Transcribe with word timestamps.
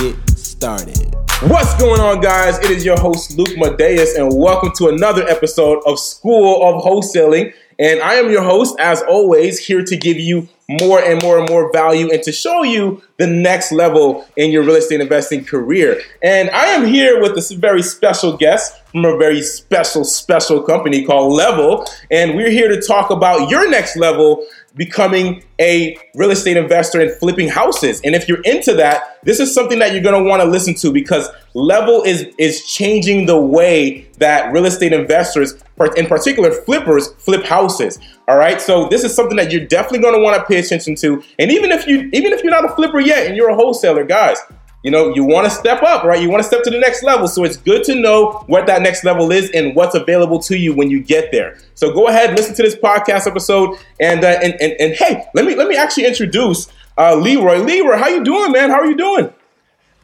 get 0.00 0.38
started. 0.38 1.14
What's 1.44 1.74
going 1.80 2.00
on, 2.00 2.20
guys? 2.20 2.58
It 2.58 2.70
is 2.70 2.84
your 2.84 2.98
host, 2.98 3.38
Luke 3.38 3.56
Madeus, 3.56 4.16
and 4.16 4.36
welcome 4.36 4.72
to 4.76 4.88
another 4.88 5.26
episode 5.26 5.82
of 5.86 5.98
School 5.98 6.62
of 6.62 6.82
Wholesaling. 6.82 7.54
And 7.78 8.00
I 8.00 8.14
am 8.14 8.30
your 8.30 8.42
host, 8.42 8.76
as 8.78 9.02
always, 9.02 9.58
here 9.58 9.82
to 9.84 9.96
give 9.96 10.18
you 10.18 10.48
more 10.68 11.00
and 11.00 11.22
more 11.22 11.38
and 11.38 11.48
more 11.48 11.70
value 11.72 12.10
and 12.10 12.22
to 12.24 12.32
show 12.32 12.62
you 12.62 13.02
the 13.18 13.26
next 13.26 13.72
level 13.72 14.26
in 14.36 14.50
your 14.50 14.64
real 14.64 14.76
estate 14.76 15.00
investing 15.00 15.44
career. 15.44 16.00
And 16.22 16.50
I 16.50 16.66
am 16.66 16.86
here 16.86 17.20
with 17.20 17.32
a 17.32 17.56
very 17.56 17.82
special 17.82 18.36
guest 18.36 18.74
from 18.90 19.04
a 19.04 19.16
very 19.16 19.42
special, 19.42 20.04
special 20.04 20.62
company 20.62 21.04
called 21.04 21.32
Level. 21.32 21.86
And 22.10 22.34
we're 22.34 22.50
here 22.50 22.68
to 22.68 22.80
talk 22.80 23.10
about 23.10 23.50
your 23.50 23.70
next 23.70 23.96
level 23.96 24.44
becoming 24.76 25.42
a 25.58 25.98
real 26.14 26.30
estate 26.30 26.56
investor 26.56 27.00
and 27.00 27.10
flipping 27.18 27.48
houses. 27.48 28.00
And 28.04 28.14
if 28.14 28.28
you're 28.28 28.42
into 28.42 28.74
that, 28.74 29.18
this 29.24 29.40
is 29.40 29.52
something 29.52 29.78
that 29.80 29.92
you're 29.92 30.02
going 30.02 30.22
to 30.22 30.28
want 30.28 30.42
to 30.42 30.48
listen 30.48 30.74
to 30.76 30.92
because 30.92 31.28
Level 31.54 32.02
is 32.02 32.26
is 32.38 32.64
changing 32.66 33.26
the 33.26 33.40
way 33.40 34.06
that 34.18 34.52
real 34.52 34.66
estate 34.66 34.92
investors, 34.92 35.54
in 35.96 36.06
particular 36.06 36.52
flippers, 36.52 37.12
flip 37.14 37.44
houses. 37.44 37.98
All 38.28 38.36
right, 38.36 38.60
so 38.60 38.88
this 38.88 39.04
is 39.04 39.14
something 39.14 39.36
that 39.36 39.50
you're 39.50 39.66
definitely 39.66 40.00
going 40.00 40.14
to 40.14 40.20
want 40.20 40.36
to 40.36 40.44
pay 40.44 40.58
attention 40.58 40.94
to. 40.96 41.22
And 41.38 41.50
even 41.50 41.72
if 41.72 41.86
you 41.86 42.10
even 42.12 42.32
if 42.32 42.42
you're 42.42 42.52
not 42.52 42.64
a 42.64 42.74
flipper 42.74 43.00
yet 43.00 43.26
and 43.26 43.36
you're 43.36 43.50
a 43.50 43.54
wholesaler, 43.54 44.04
guys, 44.04 44.38
you 44.86 44.92
know, 44.92 45.12
you 45.12 45.24
want 45.24 45.44
to 45.46 45.50
step 45.50 45.82
up, 45.82 46.04
right? 46.04 46.22
You 46.22 46.30
want 46.30 46.44
to 46.44 46.46
step 46.46 46.62
to 46.62 46.70
the 46.70 46.78
next 46.78 47.02
level. 47.02 47.26
So 47.26 47.42
it's 47.42 47.56
good 47.56 47.82
to 47.86 47.96
know 47.96 48.44
what 48.46 48.68
that 48.68 48.82
next 48.82 49.02
level 49.02 49.32
is 49.32 49.50
and 49.50 49.74
what's 49.74 49.96
available 49.96 50.38
to 50.42 50.56
you 50.56 50.72
when 50.76 50.90
you 50.90 51.02
get 51.02 51.32
there. 51.32 51.58
So 51.74 51.92
go 51.92 52.06
ahead, 52.06 52.36
listen 52.36 52.54
to 52.54 52.62
this 52.62 52.76
podcast 52.76 53.26
episode, 53.26 53.80
and 53.98 54.24
uh, 54.24 54.38
and, 54.40 54.54
and 54.60 54.74
and 54.78 54.92
hey, 54.92 55.24
let 55.34 55.44
me 55.44 55.56
let 55.56 55.66
me 55.66 55.76
actually 55.76 56.06
introduce 56.06 56.68
uh, 56.96 57.16
Leroy. 57.16 57.58
Leroy, 57.64 57.96
how 57.96 58.06
you 58.06 58.22
doing, 58.22 58.52
man? 58.52 58.70
How 58.70 58.78
are 58.78 58.86
you 58.86 58.96
doing? 58.96 59.34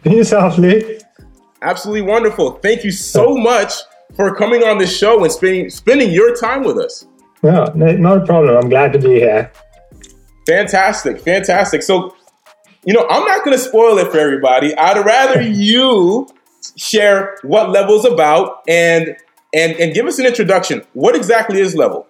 Yourself, 0.02 0.58
Lee. 0.58 0.98
Absolutely 1.62 2.02
wonderful. 2.02 2.54
Thank 2.54 2.82
you 2.82 2.90
so 2.90 3.36
much 3.36 3.72
for 4.16 4.34
coming 4.34 4.64
on 4.64 4.78
this 4.78 4.98
show 4.98 5.22
and 5.22 5.32
spending 5.32 5.70
spending 5.70 6.10
your 6.10 6.34
time 6.34 6.64
with 6.64 6.78
us. 6.78 7.06
Yeah, 7.44 7.70
no, 7.76 7.92
not 7.92 8.18
a 8.18 8.26
problem. 8.26 8.56
I'm 8.56 8.68
glad 8.68 8.92
to 8.94 8.98
be 8.98 9.20
here. 9.20 9.52
Fantastic, 10.48 11.20
fantastic. 11.20 11.84
So 11.84 12.16
you 12.84 12.92
know, 12.92 13.06
I'm 13.08 13.24
not 13.24 13.44
going 13.44 13.56
to 13.56 13.62
spoil 13.62 13.98
it 13.98 14.10
for 14.10 14.18
everybody. 14.18 14.76
I'd 14.76 15.04
rather 15.04 15.40
you 15.40 16.28
share 16.76 17.36
what 17.42 17.70
Level's 17.70 18.04
about 18.04 18.62
and 18.68 19.16
and 19.54 19.72
and 19.76 19.94
give 19.94 20.06
us 20.06 20.18
an 20.18 20.26
introduction. 20.26 20.82
What 20.92 21.14
exactly 21.14 21.60
is 21.60 21.74
Level? 21.74 22.06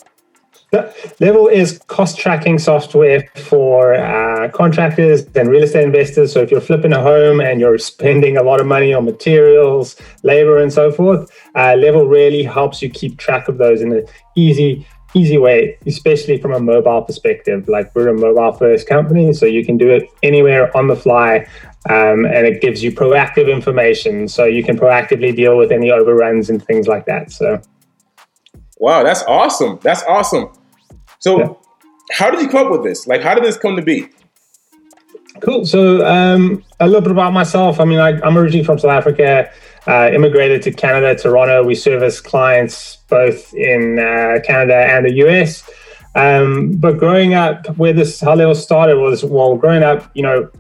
Level 1.21 1.49
is 1.49 1.79
cost 1.89 2.19
tracking 2.19 2.59
software 2.59 3.29
for 3.37 3.95
uh, 3.95 4.49
contractors 4.53 5.27
and 5.35 5.51
real 5.51 5.65
estate 5.65 5.85
investors. 5.85 6.33
So 6.33 6.41
if 6.41 6.51
you're 6.51 6.63
flipping 6.63 6.95
a 6.95 7.03
home 7.03 7.43
and 7.43 7.61
you're 7.61 7.77
spending 7.77 8.39
a 8.39 8.43
lot 8.43 8.59
of 8.59 8.67
money 8.67 8.95
on 8.95 9.05
materials, 9.05 9.97
labor, 10.23 10.57
and 10.57 10.73
so 10.73 10.91
forth, 10.91 11.31
uh, 11.55 11.75
Level 11.77 12.07
really 12.07 12.43
helps 12.43 12.81
you 12.81 12.89
keep 12.89 13.19
track 13.19 13.49
of 13.49 13.59
those 13.59 13.83
in 13.83 13.93
an 13.93 14.07
easy 14.35 14.87
easy 15.15 15.39
way, 15.39 15.79
especially 15.87 16.39
from 16.39 16.53
a 16.53 16.61
mobile 16.61 17.03
perspective. 17.03 17.69
Like 17.69 17.95
we're 17.95 18.09
a 18.09 18.15
mobile 18.15 18.53
first 18.53 18.89
company, 18.89 19.33
so 19.33 19.47
you 19.47 19.65
can 19.65 19.77
do 19.77 19.91
it 19.91 20.09
anywhere 20.23 20.75
on 20.77 20.87
the 20.89 20.97
fly. 20.97 21.47
Um, 21.91 22.25
and 22.25 22.47
it 22.47 22.61
gives 22.61 22.83
you 22.83 22.93
proactive 22.93 23.51
information, 23.51 24.29
so 24.29 24.45
you 24.45 24.63
can 24.63 24.79
proactively 24.79 25.35
deal 25.35 25.57
with 25.57 25.73
any 25.73 25.91
overruns 25.91 26.49
and 26.49 26.65
things 26.65 26.87
like 26.87 27.07
that. 27.07 27.33
So, 27.33 27.61
wow, 28.79 29.03
that's 29.03 29.25
awesome! 29.25 29.81
That's 29.83 30.05
awesome. 30.05 30.53
So, 31.19 31.41
yeah. 31.41 31.49
how 32.13 32.31
did 32.31 32.41
you 32.41 32.49
come 32.49 32.67
up 32.67 32.73
with 32.73 32.85
this? 32.85 33.09
Like, 33.09 33.23
how 33.23 33.35
did 33.35 33.43
this 33.43 33.57
come 33.57 33.75
to 33.75 33.83
be? 33.83 34.09
Cool. 35.41 35.67
So, 35.67 36.07
um, 36.07 36.65
a 36.79 36.87
little 36.87 37.01
bit 37.01 37.11
about 37.11 37.33
myself. 37.33 37.81
I 37.81 37.85
mean, 37.85 37.99
I, 37.99 38.21
I'm 38.21 38.39
originally 38.39 38.65
from 38.65 38.79
South 38.79 38.93
Africa 38.93 39.51
uh, 39.87 40.11
immigrated 40.13 40.63
to 40.63 40.73
Canada, 40.73 41.15
Toronto. 41.21 41.65
We 41.65 41.75
service 41.75 42.21
clients 42.21 42.99
both 43.09 43.53
in 43.55 43.99
uh, 43.99 44.41
Canada 44.45 44.77
and 44.77 45.07
the 45.07 45.13
US. 45.27 45.69
Um, 46.15 46.77
but 46.77 46.99
growing 46.99 47.35
up, 47.35 47.67
where 47.77 47.93
this 47.93 48.23
it 48.23 48.29
all 48.29 48.55
started 48.55 48.99
was 48.99 49.25
well, 49.25 49.57
growing 49.57 49.83
up, 49.83 50.11
you 50.15 50.23
know, 50.23 50.51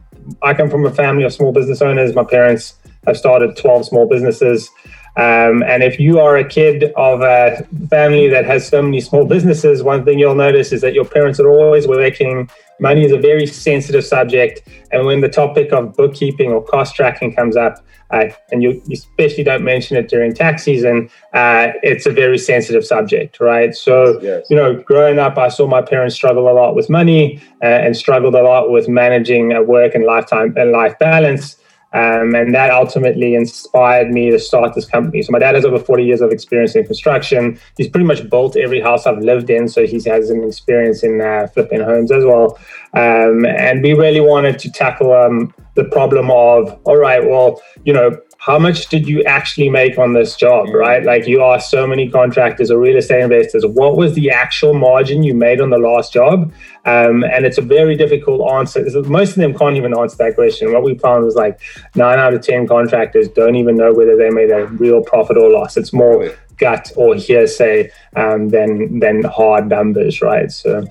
I 0.42 0.54
come 0.54 0.70
from 0.70 0.86
a 0.86 0.92
family 0.92 1.24
of 1.24 1.32
small 1.32 1.52
business 1.52 1.82
owners. 1.82 2.14
My 2.14 2.24
parents 2.24 2.74
have 3.06 3.16
started 3.16 3.56
12 3.56 3.86
small 3.86 4.08
businesses. 4.08 4.70
Um, 5.16 5.62
and 5.64 5.82
if 5.82 6.00
you 6.00 6.20
are 6.20 6.38
a 6.38 6.44
kid 6.44 6.84
of 6.96 7.20
a 7.20 7.66
family 7.90 8.28
that 8.28 8.46
has 8.46 8.66
so 8.66 8.80
many 8.80 9.00
small 9.00 9.26
businesses, 9.26 9.82
one 9.82 10.04
thing 10.04 10.18
you'll 10.18 10.34
notice 10.34 10.72
is 10.72 10.80
that 10.80 10.94
your 10.94 11.04
parents 11.04 11.38
are 11.38 11.50
always 11.50 11.86
working. 11.86 12.48
Money 12.80 13.04
is 13.04 13.12
a 13.12 13.18
very 13.18 13.46
sensitive 13.46 14.04
subject. 14.04 14.66
And 14.90 15.04
when 15.04 15.20
the 15.20 15.28
topic 15.28 15.70
of 15.72 15.94
bookkeeping 15.94 16.50
or 16.50 16.64
cost 16.64 16.94
tracking 16.94 17.34
comes 17.34 17.56
up, 17.56 17.84
uh, 18.10 18.28
and 18.50 18.62
you, 18.62 18.82
especially 18.92 19.44
don't 19.44 19.64
mention 19.64 19.96
it 19.96 20.08
during 20.08 20.34
tax 20.34 20.62
season, 20.62 21.08
uh, 21.32 21.68
it's 21.82 22.06
a 22.06 22.10
very 22.10 22.38
sensitive 22.38 22.84
subject, 22.84 23.40
right? 23.40 23.74
So, 23.74 24.20
yes. 24.20 24.46
you 24.50 24.56
know, 24.56 24.74
growing 24.74 25.18
up, 25.18 25.38
I 25.38 25.48
saw 25.48 25.66
my 25.66 25.82
parents 25.82 26.14
struggle 26.14 26.50
a 26.50 26.52
lot 26.52 26.74
with 26.74 26.90
money 26.90 27.40
uh, 27.62 27.66
and 27.66 27.96
struggled 27.96 28.34
a 28.34 28.42
lot 28.42 28.70
with 28.70 28.88
managing 28.88 29.52
a 29.52 29.62
work 29.62 29.94
and 29.94 30.04
lifetime 30.04 30.54
and 30.56 30.72
life 30.72 30.98
balance. 30.98 31.56
Um, 31.92 32.34
and 32.34 32.54
that 32.54 32.70
ultimately 32.70 33.34
inspired 33.34 34.10
me 34.10 34.30
to 34.30 34.38
start 34.38 34.74
this 34.74 34.86
company. 34.86 35.22
So 35.22 35.30
my 35.30 35.38
dad 35.38 35.54
has 35.54 35.64
over 35.64 35.78
40 35.78 36.04
years 36.04 36.20
of 36.22 36.30
experience 36.30 36.74
in 36.74 36.86
construction. 36.86 37.58
He's 37.76 37.88
pretty 37.88 38.06
much 38.06 38.28
built 38.30 38.56
every 38.56 38.80
house 38.80 39.06
I've 39.06 39.18
lived 39.18 39.50
in, 39.50 39.68
so 39.68 39.86
he 39.86 40.00
has 40.08 40.30
an 40.30 40.42
experience 40.44 41.02
in 41.02 41.20
uh, 41.20 41.48
flipping 41.48 41.82
homes 41.82 42.10
as 42.10 42.24
well. 42.24 42.58
Um, 42.94 43.44
and 43.44 43.82
we 43.82 43.92
really 43.92 44.20
wanted 44.20 44.58
to 44.60 44.70
tackle 44.70 45.12
um, 45.12 45.52
the 45.74 45.84
problem 45.84 46.30
of, 46.30 46.78
all 46.84 46.96
right, 46.96 47.26
well, 47.26 47.60
you 47.84 47.92
know, 47.92 48.18
how 48.44 48.58
much 48.58 48.88
did 48.88 49.06
you 49.06 49.22
actually 49.22 49.70
make 49.70 49.98
on 49.98 50.14
this 50.14 50.34
job, 50.34 50.74
right? 50.74 51.04
Like 51.04 51.28
you 51.28 51.44
asked 51.44 51.70
so 51.70 51.86
many 51.86 52.10
contractors 52.10 52.72
or 52.72 52.78
real 52.78 52.96
estate 52.96 53.22
investors, 53.22 53.64
what 53.64 53.96
was 53.96 54.14
the 54.14 54.30
actual 54.30 54.74
margin 54.74 55.22
you 55.22 55.32
made 55.32 55.60
on 55.60 55.70
the 55.70 55.78
last 55.78 56.12
job? 56.12 56.52
Um, 56.84 57.22
and 57.22 57.46
it's 57.46 57.58
a 57.58 57.62
very 57.62 57.96
difficult 57.96 58.52
answer. 58.52 58.84
Most 59.04 59.30
of 59.30 59.36
them 59.36 59.56
can't 59.56 59.76
even 59.76 59.96
answer 59.96 60.16
that 60.16 60.34
question. 60.34 60.72
What 60.72 60.82
we 60.82 60.98
found 60.98 61.24
was 61.24 61.36
like 61.36 61.60
nine 61.94 62.18
out 62.18 62.34
of 62.34 62.42
10 62.42 62.66
contractors 62.66 63.28
don't 63.28 63.54
even 63.54 63.76
know 63.76 63.94
whether 63.94 64.16
they 64.16 64.30
made 64.30 64.50
a 64.50 64.66
real 64.66 65.02
profit 65.04 65.36
or 65.36 65.48
loss. 65.48 65.76
It's 65.76 65.92
more 65.92 66.34
gut 66.56 66.90
or 66.96 67.14
hearsay 67.14 67.92
um, 68.16 68.48
than, 68.48 68.98
than 68.98 69.22
hard 69.22 69.68
numbers, 69.68 70.20
right? 70.20 70.50
So. 70.50 70.84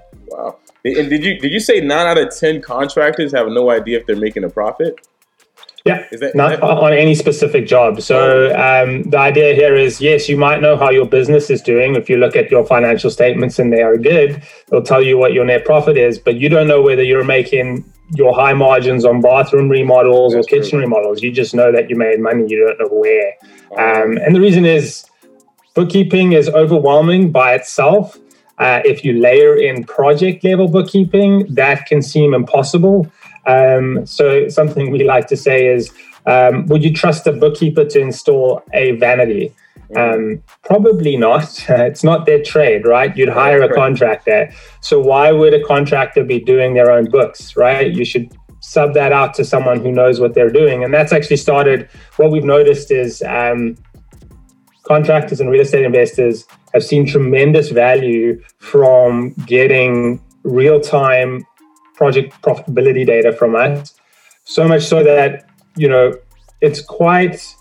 And 0.84 1.10
did 1.10 1.24
you 1.24 1.40
did 1.40 1.52
you 1.52 1.60
say 1.60 1.80
nine 1.82 2.08
out 2.08 2.18
of 2.18 2.36
ten 2.36 2.62
contractors 2.62 3.32
have 3.34 3.48
no 3.48 3.70
idea 3.70 4.00
if 4.00 4.06
they're 4.08 4.16
making 4.16 4.44
a 4.44 4.50
profit? 4.50 4.96
Yeah, 5.84 6.06
is 6.12 6.20
that, 6.20 6.36
not 6.36 6.60
that- 6.60 6.64
on 6.64 6.94
any 6.94 7.16
specific 7.16 7.66
job. 7.66 8.02
So 8.02 8.50
um, 8.56 9.02
the 9.10 9.18
idea 9.18 9.56
here 9.56 9.74
is, 9.76 10.00
yes, 10.00 10.30
you 10.30 10.38
might 10.38 10.62
know 10.62 10.78
how 10.78 10.92
your 10.92 11.08
business 11.08 11.50
is 11.50 11.60
doing. 11.60 11.96
If 11.96 12.08
you 12.08 12.18
look 12.18 12.36
at 12.36 12.52
your 12.52 12.64
financial 12.64 13.10
statements 13.10 13.58
and 13.58 13.74
they 13.74 13.82
are 13.82 13.98
good, 13.98 14.44
they'll 14.70 14.84
tell 14.84 15.02
you 15.02 15.18
what 15.18 15.34
your 15.34 15.44
net 15.44 15.66
profit 15.66 15.98
is, 15.98 16.20
but 16.20 16.36
you 16.36 16.50
don't 16.50 16.68
know 16.68 16.84
whether 16.84 17.02
you're 17.02 17.24
making 17.24 17.84
your 18.14 18.32
high 18.36 18.54
margins 18.54 19.06
on 19.06 19.22
bathroom 19.22 19.70
remodels 19.70 20.34
That's 20.34 20.46
or 20.46 20.50
kitchen 20.50 20.72
true. 20.72 20.80
remodels. 20.82 21.24
You 21.24 21.32
just 21.32 21.56
know 21.56 21.72
that 21.72 21.90
you 21.90 21.96
made 21.96 22.20
money. 22.20 22.46
You 22.48 22.68
don't 22.68 22.80
know 22.80 22.96
where. 22.96 23.34
Um, 23.72 24.18
and 24.18 24.36
the 24.36 24.42
reason 24.42 24.66
is 24.66 25.04
bookkeeping 25.74 26.34
is 26.34 26.48
overwhelming 26.50 27.32
by 27.32 27.56
itself. 27.56 28.20
Uh, 28.62 28.80
if 28.86 29.04
you 29.04 29.20
layer 29.20 29.56
in 29.56 29.84
project 29.84 30.44
level 30.44 30.68
bookkeeping, 30.68 31.52
that 31.54 31.88
can 31.88 32.00
seem 32.00 32.36
impossible. 32.36 33.12
Um, 33.48 34.06
so 34.06 34.48
something 34.50 34.92
we 34.92 35.04
like 35.04 35.26
to 35.28 35.36
say 35.36 35.66
is, 35.66 35.92
um, 36.28 36.68
would 36.68 36.84
you 36.84 36.94
trust 36.94 37.26
a 37.26 37.32
bookkeeper 37.32 37.86
to 37.86 38.00
install 38.00 38.62
a 38.74 38.92
vanity? 38.92 39.52
Um, 39.96 40.44
probably 40.64 41.18
not. 41.18 41.66
it's 41.70 42.04
not 42.04 42.28
their 42.28 42.44
trade, 42.44 42.86
right? 42.86 43.18
You'd 43.18 43.30
hire 43.30 43.64
a 43.64 43.74
contractor. 43.74 44.52
So 44.80 45.00
why 45.00 45.32
would 45.32 45.56
a 45.56 45.64
contractor 45.64 46.24
be 46.24 46.40
doing 46.40 46.76
their 46.76 46.92
own 46.92 47.10
books, 47.10 47.56
right? 47.56 47.92
You 47.92 48.06
should 48.06 48.32
sub 48.60 48.94
that 48.94 49.12
out 49.12 49.34
to 49.34 49.44
someone 49.44 49.80
who 49.80 49.92
knows 49.92 50.20
what 50.20 50.36
they're 50.36 50.52
doing. 50.52 50.84
And 50.84 50.94
that's 50.94 51.12
actually 51.12 51.38
started. 51.38 51.90
What 52.18 52.30
we've 52.30 52.44
noticed 52.44 52.92
is 52.92 53.24
um, 53.24 53.76
contractors 54.84 55.40
and 55.40 55.50
real 55.50 55.62
estate 55.62 55.86
investors 55.86 56.46
have 56.74 56.84
seen 56.84 57.06
tremendous 57.06 57.70
value 57.70 58.42
from 58.60 59.34
getting 59.46 60.22
real 60.44 60.80
time 60.80 61.46
project 61.96 62.34
profitability 62.42 63.06
data 63.06 63.32
from 63.32 63.56
us. 63.56 63.94
So 64.44 64.68
much 64.68 64.84
so 64.84 65.04
that, 65.04 65.46
you 65.76 65.88
know, 65.88 66.14
it's 66.62 66.82
quite 66.82 67.56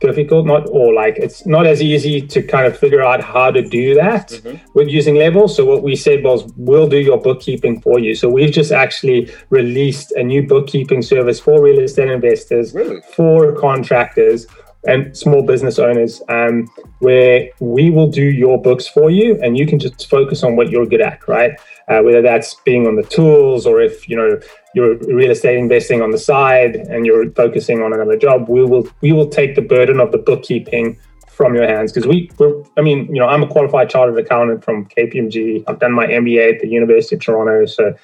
difficult, 0.00 0.46
not 0.46 0.68
or 0.70 0.92
like 0.92 1.16
it's 1.16 1.46
not 1.46 1.66
as 1.66 1.80
easy 1.80 2.20
to 2.20 2.42
kind 2.42 2.66
of 2.66 2.78
figure 2.78 3.02
out 3.02 3.22
how 3.22 3.50
to 3.50 3.62
do 3.62 3.94
that 3.94 4.28
mm-hmm. 4.28 4.56
with 4.74 4.88
using 4.88 5.14
Level. 5.14 5.48
So 5.48 5.64
what 5.64 5.82
we 5.82 5.96
said 5.96 6.22
was 6.22 6.44
we'll 6.56 6.88
do 6.88 6.98
your 6.98 7.18
bookkeeping 7.18 7.80
for 7.80 7.98
you. 7.98 8.14
So 8.14 8.28
we've 8.28 8.52
just 8.52 8.72
actually 8.72 9.32
released 9.50 10.12
a 10.12 10.22
new 10.22 10.46
bookkeeping 10.46 11.00
service 11.02 11.40
for 11.40 11.62
real 11.62 11.78
estate 11.78 12.10
investors, 12.10 12.74
really? 12.74 13.00
for 13.16 13.52
contractors 13.52 14.46
and 14.86 15.16
small 15.16 15.42
business 15.42 15.78
owners 15.78 16.22
um, 16.28 16.68
where 16.98 17.48
we 17.60 17.90
will 17.90 18.08
do 18.08 18.24
your 18.24 18.60
books 18.60 18.86
for 18.86 19.10
you 19.10 19.38
and 19.42 19.56
you 19.56 19.66
can 19.66 19.78
just 19.78 20.08
focus 20.08 20.42
on 20.42 20.56
what 20.56 20.70
you're 20.70 20.86
good 20.86 21.00
at 21.00 21.26
right? 21.28 21.52
Uh, 21.88 22.00
whether 22.00 22.22
that's 22.22 22.54
being 22.64 22.86
on 22.86 22.96
the 22.96 23.02
tools 23.02 23.66
or 23.66 23.80
if 23.80 24.08
you 24.08 24.16
know 24.16 24.38
you're 24.74 24.96
real 24.98 25.30
estate 25.30 25.58
investing 25.58 26.00
on 26.00 26.10
the 26.10 26.18
side 26.18 26.76
and 26.76 27.04
you're 27.06 27.30
focusing 27.32 27.82
on 27.82 27.92
another 27.92 28.16
job 28.16 28.48
we 28.48 28.64
will 28.64 28.88
we 29.00 29.12
will 29.12 29.28
take 29.28 29.54
the 29.54 29.62
burden 29.62 30.00
of 30.00 30.10
the 30.10 30.18
bookkeeping 30.18 30.98
from 31.34 31.54
your 31.54 31.66
hands. 31.66 31.92
Because 31.92 32.06
we 32.06 32.30
we're, 32.38 32.62
i 32.78 32.80
mean 32.80 33.06
you 33.06 33.20
know 33.20 33.28
i'm 33.28 33.42
a 33.42 33.46
qualified 33.46 33.90
chartered 33.90 34.18
accountant 34.18 34.64
from 34.64 34.86
kpmg 34.86 35.64
i've 35.66 35.78
done 35.78 35.92
my 35.92 36.06
mba 36.06 36.54
at 36.54 36.60
the 36.60 36.68
university 36.68 37.16
of 37.16 37.22
toronto 37.22 37.66
so 37.66 37.94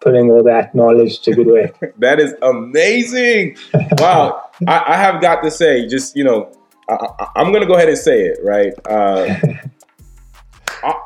putting 0.00 0.30
all 0.30 0.42
that 0.42 0.74
knowledge 0.74 1.20
to 1.20 1.34
good 1.34 1.46
way 1.46 1.72
that 1.98 2.20
is 2.20 2.34
amazing 2.42 3.56
wow 3.98 4.48
I, 4.66 4.84
I, 4.88 4.96
have 4.96 5.20
got 5.20 5.42
to 5.42 5.50
say 5.50 5.86
just 5.86 6.16
you 6.16 6.24
know 6.24 6.52
I, 6.88 7.28
am 7.36 7.50
going 7.50 7.62
to 7.62 7.66
go 7.66 7.74
ahead 7.74 7.88
and 7.88 7.98
say 7.98 8.22
it 8.22 8.38
right 8.42 8.72
uh, 8.88 9.34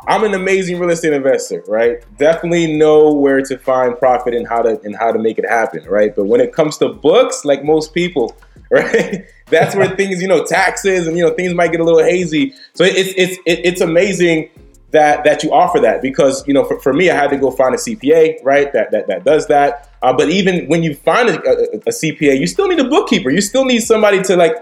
I'm 0.06 0.25
an 0.25 0.35
amazing 0.35 0.79
real 0.79 0.91
estate 0.91 1.12
investor, 1.12 1.62
right? 1.67 2.05
Definitely 2.19 2.77
know 2.77 3.12
where 3.12 3.41
to 3.43 3.59
find 3.59 3.97
profit 3.97 4.35
and 4.35 4.47
how 4.47 4.62
to 4.62 4.81
and 4.83 4.97
how 4.97 5.12
to 5.12 5.19
make 5.19 5.39
it 5.39 5.49
happen, 5.49 5.85
right? 5.85 6.15
But 6.15 6.25
when 6.25 6.41
it 6.41 6.53
comes 6.53 6.79
to 6.79 6.89
books, 6.89 7.44
like 7.44 7.65
most 7.65 7.94
people, 7.94 8.37
right? 8.71 9.25
That's 9.49 9.75
where 9.75 9.89
things, 9.97 10.21
you 10.21 10.29
know, 10.29 10.44
taxes 10.44 11.06
and 11.06 11.17
you 11.17 11.25
know 11.25 11.35
things 11.35 11.55
might 11.55 11.73
get 11.73 11.81
a 11.81 11.85
little 11.85 12.03
hazy. 12.03 12.55
So 12.75 12.85
it's 12.85 13.15
it's 13.17 13.39
it's 13.47 13.81
amazing 13.81 14.50
that 14.93 15.25
that 15.25 15.43
you 15.43 15.53
offer 15.53 15.81
that 15.81 16.00
because 16.00 16.47
you 16.47 16.55
know 16.55 16.65
for, 16.65 16.79
for 16.81 16.93
me 16.93 17.11
I 17.11 17.15
had 17.15 17.31
to 17.31 17.37
go 17.37 17.50
find 17.50 17.75
a 17.75 17.79
CPA, 17.79 18.44
right? 18.44 18.73
That 18.73 18.91
that 18.93 19.09
that 19.09 19.25
does 19.25 19.49
that. 19.49 19.91
Uh, 20.03 20.12
but 20.12 20.31
even 20.31 20.67
when 20.67 20.83
you 20.83 20.94
find 20.94 21.29
a, 21.29 21.41
a, 21.49 21.77
a 21.77 21.91
CPA, 21.91 22.39
you 22.39 22.47
still 22.47 22.69
need 22.69 22.81
a 22.81 22.89
bookkeeper. 22.89 23.31
You 23.31 23.41
still 23.41 23.65
need 23.65 23.81
somebody 23.81 24.23
to 24.23 24.37
like 24.37 24.55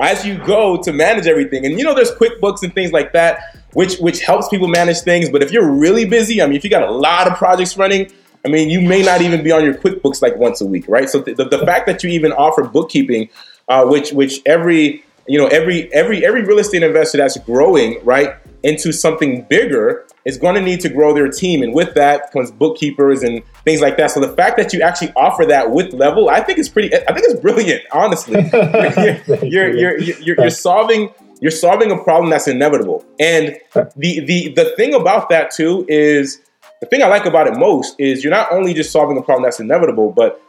as 0.00 0.24
you 0.24 0.38
go 0.38 0.80
to 0.82 0.92
manage 0.92 1.26
everything. 1.26 1.66
And 1.66 1.78
you 1.78 1.84
know, 1.84 1.94
there's 1.94 2.12
QuickBooks 2.12 2.62
and 2.62 2.72
things 2.72 2.92
like 2.92 3.12
that, 3.12 3.42
which 3.72 3.98
which 3.98 4.20
helps 4.20 4.48
people 4.48 4.68
manage 4.68 5.00
things. 5.00 5.30
But 5.30 5.42
if 5.42 5.50
you're 5.50 5.70
really 5.70 6.04
busy, 6.04 6.40
I 6.40 6.46
mean, 6.46 6.56
if 6.56 6.64
you 6.64 6.70
got 6.70 6.82
a 6.82 6.90
lot 6.90 7.26
of 7.26 7.36
projects 7.36 7.76
running, 7.76 8.10
I 8.44 8.48
mean, 8.48 8.70
you 8.70 8.80
may 8.80 9.02
not 9.02 9.22
even 9.22 9.42
be 9.42 9.52
on 9.52 9.64
your 9.64 9.74
QuickBooks 9.74 10.22
like 10.22 10.36
once 10.36 10.60
a 10.60 10.66
week, 10.66 10.86
right? 10.88 11.08
So 11.08 11.20
the, 11.20 11.44
the 11.44 11.64
fact 11.64 11.86
that 11.86 12.02
you 12.02 12.10
even 12.10 12.32
offer 12.32 12.62
bookkeeping, 12.64 13.28
uh, 13.68 13.84
which 13.86 14.12
which 14.12 14.40
every 14.46 15.04
you 15.26 15.38
know 15.38 15.46
every 15.46 15.92
every 15.92 16.24
every 16.24 16.42
real 16.42 16.58
estate 16.58 16.82
investor 16.82 17.18
that's 17.18 17.38
growing 17.38 18.04
right 18.04 18.34
into 18.62 18.92
something 18.92 19.46
bigger 19.48 20.06
is 20.24 20.38
going 20.38 20.54
to 20.54 20.60
need 20.60 20.80
to 20.80 20.88
grow 20.88 21.12
their 21.12 21.28
team. 21.28 21.62
And 21.62 21.74
with 21.74 21.94
that 21.94 22.30
comes 22.32 22.50
bookkeepers 22.50 23.22
and 23.22 23.42
things 23.64 23.80
like 23.80 23.96
that. 23.96 24.10
So 24.10 24.20
the 24.20 24.34
fact 24.36 24.56
that 24.56 24.72
you 24.72 24.82
actually 24.82 25.12
offer 25.14 25.44
that 25.46 25.70
with 25.70 25.92
level, 25.92 26.28
I 26.28 26.40
think 26.40 26.58
is 26.58 26.68
pretty, 26.68 26.94
I 26.94 27.12
think 27.12 27.26
it's 27.28 27.40
brilliant, 27.40 27.82
honestly. 27.92 28.40
you're, 29.48 29.74
you're, 29.74 29.98
you're, 29.98 30.36
you're, 30.38 30.50
solving, 30.50 31.12
you're 31.40 31.50
solving 31.50 31.90
a 31.90 32.02
problem 32.02 32.30
that's 32.30 32.46
inevitable. 32.46 33.04
And 33.18 33.58
the, 33.74 34.20
the, 34.20 34.52
the 34.54 34.72
thing 34.76 34.94
about 34.94 35.28
that 35.30 35.50
too 35.50 35.84
is 35.88 36.40
the 36.80 36.86
thing 36.86 37.02
I 37.02 37.06
like 37.06 37.26
about 37.26 37.46
it 37.46 37.56
most 37.56 37.98
is 37.98 38.22
you're 38.22 38.32
not 38.32 38.52
only 38.52 38.74
just 38.74 38.92
solving 38.92 39.18
a 39.18 39.22
problem 39.22 39.44
that's 39.44 39.60
inevitable, 39.60 40.12
but 40.12 40.40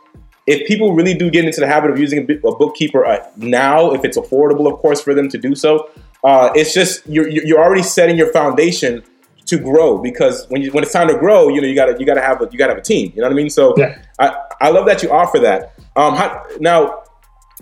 if 0.45 0.67
people 0.67 0.93
really 0.93 1.13
do 1.13 1.29
get 1.29 1.45
into 1.45 1.61
the 1.61 1.67
habit 1.67 1.91
of 1.91 1.99
using 1.99 2.19
a, 2.19 2.51
bookkeeper 2.51 3.05
uh, 3.05 3.25
now, 3.37 3.93
if 3.93 4.03
it's 4.03 4.17
affordable, 4.17 4.71
of 4.71 4.79
course, 4.79 5.01
for 5.01 5.13
them 5.13 5.29
to 5.29 5.37
do 5.37 5.55
so, 5.55 5.89
uh, 6.23 6.51
it's 6.55 6.73
just 6.73 7.05
you're, 7.07 7.27
you're 7.27 7.59
already 7.59 7.83
setting 7.83 8.17
your 8.17 8.31
foundation 8.31 9.03
to 9.45 9.57
grow 9.57 9.97
because 9.97 10.45
when 10.49 10.61
you 10.61 10.71
when 10.71 10.83
it's 10.83 10.93
time 10.93 11.07
to 11.07 11.17
grow, 11.17 11.49
you 11.49 11.61
know 11.61 11.67
you 11.67 11.75
gotta 11.75 11.95
you 11.99 12.05
gotta 12.05 12.21
have 12.21 12.41
a 12.41 12.47
you 12.51 12.57
gotta 12.57 12.71
have 12.71 12.79
a 12.79 12.85
team. 12.85 13.11
You 13.15 13.21
know 13.21 13.27
what 13.27 13.33
I 13.33 13.35
mean? 13.35 13.49
So 13.49 13.73
yeah. 13.77 14.01
I, 14.19 14.35
I 14.61 14.69
love 14.69 14.85
that 14.85 15.03
you 15.03 15.11
offer 15.11 15.39
that. 15.39 15.75
Um, 15.95 16.15
how, 16.15 16.45
now, 16.59 17.03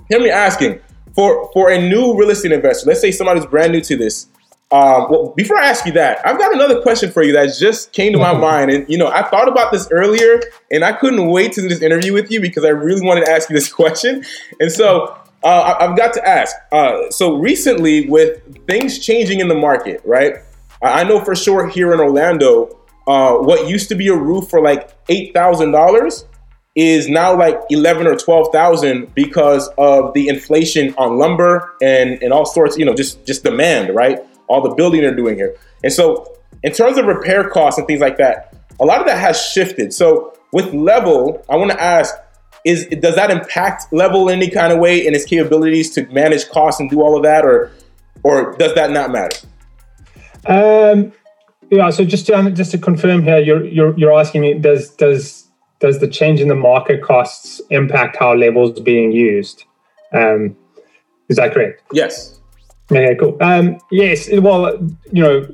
hear 0.07 0.19
me 0.19 0.29
asking 0.29 0.79
for 1.15 1.49
for 1.53 1.71
a 1.71 1.81
new 1.81 2.15
real 2.15 2.29
estate 2.29 2.51
investor. 2.51 2.87
Let's 2.87 3.01
say 3.01 3.11
somebody's 3.11 3.45
brand 3.45 3.71
new 3.71 3.81
to 3.81 3.97
this. 3.97 4.27
Um, 4.71 5.07
well, 5.09 5.33
before 5.35 5.57
I 5.57 5.67
ask 5.67 5.85
you 5.85 5.91
that, 5.93 6.25
I've 6.25 6.37
got 6.37 6.53
another 6.53 6.81
question 6.81 7.11
for 7.11 7.23
you 7.23 7.33
that 7.33 7.53
just 7.59 7.91
came 7.91 8.13
to 8.13 8.19
my 8.19 8.33
mind, 8.33 8.71
and 8.71 8.87
you 8.87 8.97
know 8.97 9.07
I 9.07 9.23
thought 9.23 9.49
about 9.49 9.71
this 9.71 9.89
earlier, 9.91 10.39
and 10.71 10.85
I 10.85 10.93
couldn't 10.93 11.27
wait 11.27 11.51
to 11.53 11.61
do 11.61 11.67
this 11.67 11.81
interview 11.81 12.13
with 12.13 12.31
you 12.31 12.39
because 12.39 12.63
I 12.63 12.69
really 12.69 13.05
wanted 13.05 13.25
to 13.25 13.31
ask 13.31 13.49
you 13.49 13.55
this 13.55 13.71
question, 13.73 14.23
and 14.59 14.71
so 14.71 15.17
uh, 15.43 15.75
I've 15.79 15.97
got 15.97 16.13
to 16.13 16.27
ask. 16.27 16.55
Uh, 16.71 17.09
so 17.09 17.35
recently, 17.37 18.07
with 18.07 18.65
things 18.67 18.99
changing 18.99 19.39
in 19.39 19.47
the 19.47 19.55
market, 19.55 20.01
right? 20.05 20.35
I 20.81 21.03
know 21.03 21.23
for 21.23 21.35
sure 21.35 21.67
here 21.67 21.93
in 21.93 21.99
Orlando, 21.99 22.77
uh, 23.07 23.35
what 23.35 23.67
used 23.67 23.89
to 23.89 23.95
be 23.95 24.07
a 24.07 24.15
roof 24.15 24.49
for 24.49 24.61
like 24.61 24.95
eight 25.09 25.33
thousand 25.33 25.71
dollars 25.71 26.25
is 26.75 27.09
now 27.09 27.37
like 27.37 27.59
eleven 27.69 28.07
or 28.07 28.15
twelve 28.15 28.51
thousand 28.51 29.13
because 29.13 29.67
of 29.77 30.13
the 30.13 30.27
inflation 30.27 30.93
on 30.97 31.17
lumber 31.17 31.75
and 31.81 32.21
and 32.23 32.33
all 32.33 32.45
sorts. 32.45 32.77
You 32.77 32.85
know, 32.85 32.93
just 32.93 33.25
just 33.25 33.43
demand, 33.43 33.95
right? 33.95 34.19
All 34.47 34.61
the 34.61 34.75
building 34.75 35.01
they're 35.01 35.15
doing 35.15 35.35
here, 35.35 35.55
and 35.83 35.91
so 35.93 36.37
in 36.63 36.71
terms 36.71 36.97
of 36.97 37.05
repair 37.05 37.49
costs 37.49 37.77
and 37.77 37.87
things 37.87 38.01
like 38.01 38.17
that, 38.17 38.55
a 38.79 38.85
lot 38.85 38.99
of 38.99 39.07
that 39.07 39.17
has 39.17 39.41
shifted. 39.41 39.93
So 39.93 40.33
with 40.51 40.73
level, 40.73 41.43
I 41.49 41.55
want 41.55 41.71
to 41.71 41.81
ask 41.81 42.13
is 42.65 42.87
does 42.87 43.15
that 43.15 43.31
impact 43.31 43.91
level 43.91 44.29
in 44.29 44.37
any 44.37 44.49
kind 44.49 44.71
of 44.71 44.79
way 44.79 45.05
in 45.05 45.15
its 45.15 45.25
capabilities 45.25 45.89
to 45.91 46.05
manage 46.07 46.47
costs 46.49 46.79
and 46.79 46.89
do 46.89 47.01
all 47.01 47.15
of 47.15 47.23
that 47.23 47.45
or 47.45 47.71
or 48.23 48.55
does 48.57 48.73
that 48.75 48.91
not 48.91 49.11
matter? 49.11 49.37
Um 50.45 51.13
yeah 51.69 51.89
so 51.89 52.03
just 52.03 52.27
to 52.27 52.51
just 52.51 52.71
to 52.71 52.77
confirm 52.77 53.23
here 53.23 53.39
you're 53.39 53.65
you're, 53.65 53.97
you're 53.97 54.13
asking 54.13 54.41
me 54.41 54.53
does 54.53 54.89
does 54.91 55.47
does 55.79 55.99
the 55.99 56.07
change 56.07 56.39
in 56.39 56.47
the 56.47 56.55
market 56.55 57.01
costs 57.01 57.59
impact 57.69 58.17
how 58.17 58.33
levels 58.33 58.79
are 58.79 58.83
being 58.83 59.11
used? 59.11 59.63
Um 60.13 60.55
is 61.29 61.37
that 61.37 61.53
correct? 61.53 61.81
Yes. 61.91 62.39
Okay 62.91 63.15
cool. 63.15 63.37
Um 63.41 63.79
yes 63.91 64.29
well 64.31 64.77
you 65.11 65.23
know 65.23 65.47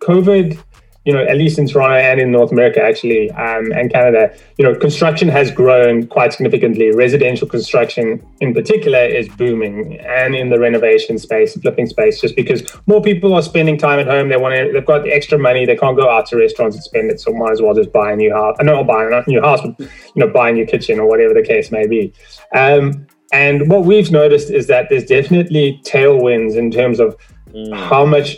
covid 0.00 0.58
you 1.04 1.12
know, 1.12 1.22
at 1.24 1.36
least 1.36 1.58
in 1.58 1.66
Toronto 1.66 1.96
and 1.96 2.20
in 2.20 2.30
North 2.30 2.52
America, 2.52 2.80
actually, 2.80 3.30
um, 3.32 3.72
and 3.72 3.90
Canada, 3.90 4.32
you 4.56 4.64
know, 4.64 4.74
construction 4.74 5.28
has 5.28 5.50
grown 5.50 6.06
quite 6.06 6.32
significantly. 6.32 6.94
Residential 6.94 7.48
construction, 7.48 8.24
in 8.40 8.54
particular, 8.54 9.04
is 9.04 9.28
booming, 9.30 9.98
and 10.00 10.36
in 10.36 10.50
the 10.50 10.60
renovation 10.60 11.18
space, 11.18 11.54
flipping 11.56 11.86
space, 11.86 12.20
just 12.20 12.36
because 12.36 12.62
more 12.86 13.02
people 13.02 13.34
are 13.34 13.42
spending 13.42 13.76
time 13.76 13.98
at 13.98 14.06
home. 14.06 14.28
They 14.28 14.36
want 14.36 14.54
to, 14.54 14.72
they've 14.72 14.86
got 14.86 15.08
extra 15.08 15.38
money. 15.38 15.66
They 15.66 15.76
can't 15.76 15.96
go 15.96 16.08
out 16.08 16.26
to 16.26 16.36
restaurants 16.36 16.76
and 16.76 16.84
spend 16.84 17.10
it, 17.10 17.20
so 17.20 17.32
might 17.32 17.50
as 17.50 17.60
well 17.60 17.74
just 17.74 17.92
buy 17.92 18.12
a 18.12 18.16
new 18.16 18.32
house. 18.32 18.56
Uh, 18.60 18.62
not 18.62 18.86
buy 18.86 19.04
a 19.04 19.22
new 19.26 19.40
house, 19.40 19.60
but 19.60 19.80
you 19.80 19.88
know, 20.24 20.28
buy 20.28 20.50
a 20.50 20.52
new 20.52 20.66
kitchen 20.66 21.00
or 21.00 21.08
whatever 21.08 21.34
the 21.34 21.42
case 21.42 21.72
may 21.72 21.86
be. 21.86 22.12
Um, 22.54 23.06
and 23.32 23.70
what 23.70 23.86
we've 23.86 24.10
noticed 24.10 24.50
is 24.50 24.66
that 24.68 24.88
there's 24.90 25.06
definitely 25.06 25.80
tailwinds 25.84 26.54
in 26.54 26.70
terms 26.70 27.00
of 27.00 27.16
mm. 27.48 27.74
how 27.74 28.04
much 28.04 28.36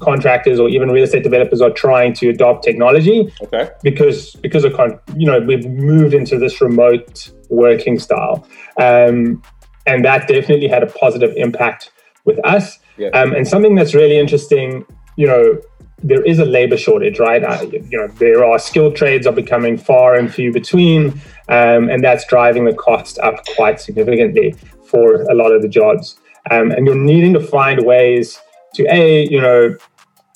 contractors 0.00 0.58
or 0.58 0.68
even 0.68 0.90
real 0.90 1.04
estate 1.04 1.22
developers 1.22 1.60
are 1.60 1.70
trying 1.70 2.12
to 2.12 2.28
adopt 2.28 2.64
technology 2.64 3.32
okay. 3.42 3.70
because 3.82 4.32
because 4.36 4.64
of 4.64 4.72
you 5.16 5.26
know 5.26 5.40
we've 5.40 5.66
moved 5.66 6.14
into 6.14 6.38
this 6.38 6.60
remote 6.60 7.30
working 7.48 7.98
style 7.98 8.46
um, 8.80 9.42
and 9.86 10.04
that 10.04 10.28
definitely 10.28 10.68
had 10.68 10.82
a 10.82 10.86
positive 10.86 11.32
impact 11.36 11.90
with 12.24 12.38
us 12.44 12.78
yeah. 12.96 13.08
um, 13.08 13.32
and 13.34 13.46
something 13.46 13.74
that's 13.74 13.94
really 13.94 14.18
interesting 14.18 14.84
you 15.16 15.26
know 15.26 15.60
there 16.02 16.22
is 16.24 16.38
a 16.38 16.44
labor 16.44 16.76
shortage 16.76 17.18
right 17.18 17.42
uh, 17.42 17.60
you 17.62 17.98
know 17.98 18.08
there 18.18 18.44
are 18.44 18.58
skilled 18.58 18.94
trades 18.94 19.26
are 19.26 19.32
becoming 19.32 19.76
far 19.76 20.14
and 20.14 20.32
few 20.32 20.52
between 20.52 21.08
um, 21.48 21.88
and 21.88 22.04
that's 22.04 22.26
driving 22.26 22.64
the 22.64 22.74
cost 22.74 23.18
up 23.20 23.44
quite 23.56 23.80
significantly 23.80 24.54
for 24.84 25.22
a 25.22 25.34
lot 25.34 25.52
of 25.52 25.62
the 25.62 25.68
jobs 25.68 26.18
um, 26.50 26.70
and 26.70 26.86
you're 26.86 26.94
needing 26.94 27.32
to 27.32 27.40
find 27.40 27.84
ways 27.84 28.40
to 28.74 28.84
a 28.92 29.26
you 29.28 29.40
know 29.40 29.76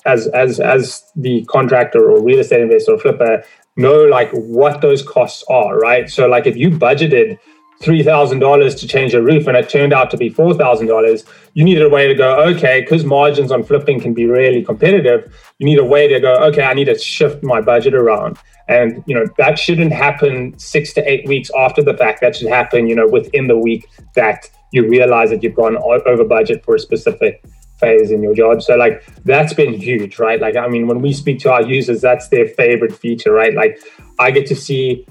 as 0.05 0.27
as 0.29 0.61
as 0.61 1.05
the 1.17 1.45
contractor 1.47 2.11
or 2.11 2.23
real 2.23 2.41
estate 2.41 2.61
investor 2.61 2.93
or 2.93 2.99
flipper 2.99 3.43
know 3.77 4.05
like 4.05 4.31
what 4.33 4.81
those 4.81 5.03
costs 5.03 5.45
are 5.49 5.79
right? 5.79 6.11
So 6.11 6.27
like 6.27 6.47
if 6.47 6.57
you 6.57 6.71
budgeted 6.71 7.39
$3000 7.81 8.79
to 8.79 8.87
change 8.87 9.13
a 9.13 9.21
roof 9.21 9.49
and 9.49 9.57
it 9.57 9.69
turned 9.69 9.93
out 9.93 10.09
to 10.11 10.17
be 10.17 10.31
$4000 10.31 11.25
you 11.55 11.65
needed 11.65 11.83
a 11.83 11.89
way 11.89 12.07
to 12.07 12.15
go 12.15 12.39
okay 12.45 12.83
because 12.83 13.05
margins 13.05 13.51
on 13.51 13.65
flipping 13.65 13.99
can 13.99 14.15
be 14.15 14.25
really 14.25 14.63
competitive 14.63 15.35
you 15.59 15.67
need 15.67 15.79
a 15.79 15.85
way 15.85 16.07
to 16.07 16.21
go 16.21 16.35
okay 16.35 16.63
i 16.63 16.75
need 16.75 16.85
to 16.85 16.97
shift 16.97 17.43
my 17.43 17.61
budget 17.61 17.93
around 17.93 18.39
and 18.69 19.03
you 19.07 19.15
know 19.15 19.27
that 19.39 19.59
shouldn't 19.59 19.93
happen 19.93 20.57
six 20.59 20.93
to 20.95 21.11
eight 21.11 21.27
weeks 21.27 21.51
after 21.59 21.83
the 21.83 21.95
fact. 21.95 22.21
That 22.21 22.37
should 22.37 22.49
happen 22.49 22.87
you 22.87 22.95
know 22.95 23.07
within 23.07 23.47
the 23.47 23.59
week 23.59 23.89
that 24.15 24.49
you 24.73 24.89
realize 24.89 25.31
that 25.31 25.43
you've 25.43 25.55
gone 25.55 25.77
over 25.77 26.25
budget 26.25 26.65
for 26.65 26.75
a 26.75 26.79
specific 26.79 27.45
phase 27.79 28.11
in 28.11 28.23
your 28.23 28.35
job. 28.35 28.63
So 28.63 28.77
like 28.77 29.05
that's 29.25 29.55
been 29.55 29.73
huge, 29.73 30.19
right? 30.19 30.41
Like 30.41 30.57
I 30.57 30.69
mean, 30.69 30.87
when 30.87 31.01
we 31.01 31.13
speak 31.13 31.41
to 31.41 31.53
our 31.53 31.63
users, 31.63 32.01
that's 32.01 32.29
their 32.29 32.47
favorite 32.47 32.95
feature, 32.95 33.33
right? 33.33 33.55
Like 33.55 33.81
I 34.19 34.31
get 34.31 34.47
to 34.47 34.57
see 34.57 35.07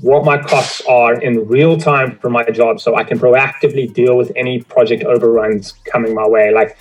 what 0.00 0.24
my 0.24 0.38
costs 0.38 0.82
are 0.88 1.14
in 1.20 1.46
real 1.48 1.78
time 1.78 2.18
for 2.18 2.28
my 2.28 2.44
job 2.44 2.80
so 2.80 2.96
I 2.96 3.04
can 3.04 3.18
proactively 3.18 3.92
deal 3.92 4.16
with 4.16 4.30
any 4.36 4.60
project 4.62 5.04
overruns 5.04 5.72
coming 5.90 6.14
my 6.14 6.26
way. 6.28 6.52
Like 6.52 6.76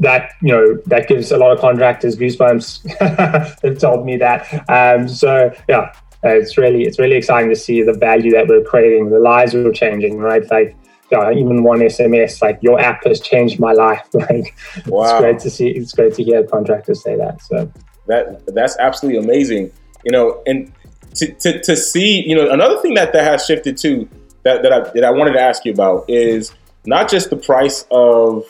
that, 0.00 0.30
you 0.40 0.52
know, 0.52 0.78
that 0.86 1.08
gives 1.08 1.32
a 1.32 1.36
lot 1.36 1.52
of 1.52 1.60
contractors 1.60 2.16
goosebumps. 2.16 3.60
They've 3.60 3.78
told 3.78 4.06
me 4.06 4.16
that. 4.18 4.64
Um, 4.70 5.08
so 5.08 5.52
yeah, 5.68 5.92
it's 6.22 6.56
really 6.56 6.84
it's 6.84 6.98
really 6.98 7.16
exciting 7.16 7.50
to 7.50 7.56
see 7.56 7.82
the 7.82 7.92
value 7.92 8.30
that 8.32 8.48
we're 8.48 8.64
creating, 8.64 9.10
the 9.10 9.18
lives 9.18 9.54
we're 9.54 9.72
changing, 9.72 10.18
right? 10.18 10.48
Like 10.50 10.76
yeah, 11.10 11.30
even 11.30 11.62
one 11.62 11.80
SMS, 11.80 12.42
like 12.42 12.58
your 12.62 12.80
app 12.80 13.04
has 13.04 13.20
changed 13.20 13.60
my 13.60 13.72
life. 13.72 14.06
Like 14.14 14.56
wow. 14.86 15.04
it's 15.04 15.20
great 15.20 15.38
to 15.40 15.50
see. 15.50 15.68
It's 15.68 15.92
great 15.92 16.14
to 16.14 16.24
hear 16.24 16.44
contractors 16.44 17.02
say 17.02 17.16
that. 17.16 17.42
So 17.42 17.70
that 18.06 18.44
that's 18.54 18.76
absolutely 18.78 19.22
amazing. 19.22 19.72
You 20.04 20.12
know, 20.12 20.42
and 20.46 20.72
to, 21.16 21.32
to, 21.32 21.62
to 21.62 21.76
see, 21.76 22.26
you 22.26 22.34
know, 22.34 22.50
another 22.50 22.78
thing 22.80 22.94
that 22.94 23.12
that 23.12 23.24
has 23.24 23.44
shifted 23.44 23.76
too 23.76 24.08
that 24.42 24.62
that 24.62 24.72
I, 24.72 24.80
that 24.94 25.04
I 25.04 25.10
wanted 25.10 25.32
to 25.32 25.40
ask 25.40 25.64
you 25.64 25.72
about 25.72 26.04
is 26.08 26.52
not 26.86 27.10
just 27.10 27.30
the 27.30 27.36
price 27.36 27.84
of 27.90 28.44